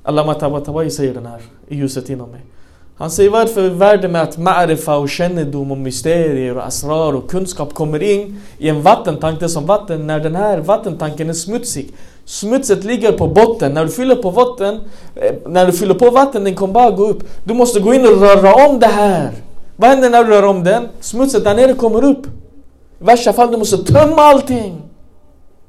Allah 0.02 0.38
Tabatabai 0.38 0.90
säger 0.90 1.14
den 1.14 1.26
här 1.26 1.42
i 1.68 1.76
ljuset 1.76 2.10
inom 2.10 2.30
mig. 2.30 2.40
Han 3.00 3.10
säger 3.10 3.30
vad 3.30 3.40
är 3.40 3.44
det 3.44 3.52
för 3.52 3.68
värde 3.68 4.08
med 4.08 4.22
att 4.22 4.38
ma'rifa 4.38 4.94
och 4.94 5.08
kännedom 5.08 5.70
och 5.70 5.78
mysterier 5.78 6.56
och 6.56 6.66
asrar 6.66 7.12
och 7.12 7.30
kunskap 7.30 7.74
kommer 7.74 8.02
in 8.02 8.40
i 8.58 8.68
en 8.68 8.82
vattentank. 8.82 9.40
Det 9.40 9.46
är 9.46 9.48
som 9.48 9.66
vatten 9.66 10.06
när 10.06 10.20
den 10.20 10.36
här 10.36 10.58
vattentanken 10.58 11.28
är 11.28 11.32
smutsig. 11.32 11.92
Smutset 12.24 12.84
ligger 12.84 13.12
på 13.12 13.26
botten. 13.26 13.74
När 13.74 13.84
du 13.84 13.90
fyller 13.90 14.16
på 14.16 14.30
vatten, 14.30 14.80
eh, 15.14 15.34
när 15.46 15.66
du 15.66 15.72
fyller 15.72 15.94
på 15.94 16.10
vatten, 16.10 16.44
den 16.44 16.54
kommer 16.54 16.74
bara 16.74 16.90
gå 16.90 17.06
upp. 17.06 17.22
Du 17.44 17.54
måste 17.54 17.80
gå 17.80 17.94
in 17.94 18.00
och 18.00 18.20
röra 18.20 18.68
om 18.68 18.80
det 18.80 18.86
här. 18.86 19.30
Vad 19.76 19.90
händer 19.90 20.10
när 20.10 20.24
du 20.24 20.30
rör 20.30 20.42
om 20.42 20.64
den? 20.64 20.88
Smutset 21.00 21.44
där 21.44 21.54
nere 21.54 21.74
kommer 21.74 22.04
upp. 22.04 22.26
I 23.00 23.04
värsta 23.04 23.32
fall 23.32 23.50
du 23.50 23.56
måste 23.56 23.76
tömma 23.92 24.22
allting. 24.22 24.82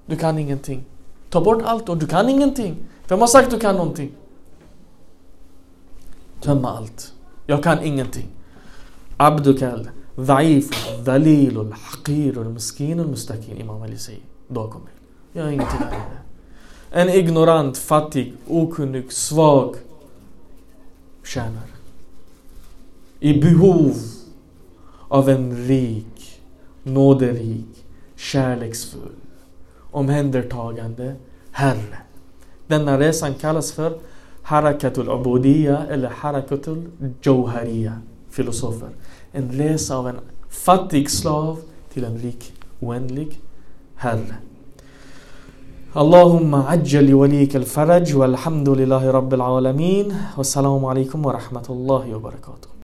Du 0.05 0.15
kan 0.15 0.39
ingenting. 0.39 0.83
Ta 1.29 1.41
bort 1.41 1.61
allt 1.65 1.89
och 1.89 1.97
du 1.97 2.07
kan 2.07 2.29
ingenting. 2.29 2.75
Vem 3.07 3.19
har 3.19 3.27
sagt 3.27 3.47
att 3.47 3.53
du 3.53 3.59
kan 3.59 3.75
någonting? 3.75 4.11
Tömma 6.41 6.77
allt. 6.77 7.13
Jag 7.51 7.63
kan 7.63 7.83
ingenting. 7.83 8.27
Abdukal, 9.17 9.89
Dhaif, 10.15 10.69
Dalil, 11.05 11.73
Haqir, 11.73 12.43
Miskin, 12.43 12.97
Mustakin. 12.97 13.57
Imam 13.57 13.81
Ali 13.81 13.97
säger. 13.97 14.21
Då 14.47 14.67
kommer 14.67 14.85
jag. 15.33 15.41
Jag 15.41 15.45
har 15.47 15.51
ingenting 15.51 15.79
att 15.79 15.93
En 16.91 17.09
ignorant, 17.09 17.77
fattig, 17.77 18.33
okunnig, 18.47 19.11
svag 19.11 19.75
tjänare. 21.23 21.73
I 23.19 23.39
behov 23.41 23.95
av 25.07 25.29
en 25.29 25.67
rik, 25.67 26.41
nåderik, 26.83 27.85
kärleksfull, 28.15 29.15
omhändertagande 29.91 31.15
Herre. 31.51 31.97
Denna 32.67 32.99
resan 32.99 33.33
kallas 33.33 33.71
för 33.71 33.99
حركة 34.51 35.01
العبودية 35.01 35.75
إلى 35.93 36.09
حركة 36.09 36.65
الجوهرية 37.01 38.01
فيلسوفر 38.29 38.89
إن 39.35 39.47
ليس 39.47 39.91
من 39.91 40.15
فاتيك 40.49 41.07
سلاف 41.07 41.57
تلنليك 41.95 42.43
وينليك 42.81 43.33
هل. 43.95 44.23
اللهم 45.97 46.55
عجل 46.55 47.13
وليك 47.13 47.55
الفرج 47.55 48.15
والحمد 48.15 48.69
لله 48.69 49.11
رب 49.11 49.31
العالمين 49.33 50.07
والسلام 50.37 50.85
عليكم 50.85 51.19
ورحمة 51.25 51.67
الله 51.69 52.15
وبركاته. 52.15 52.71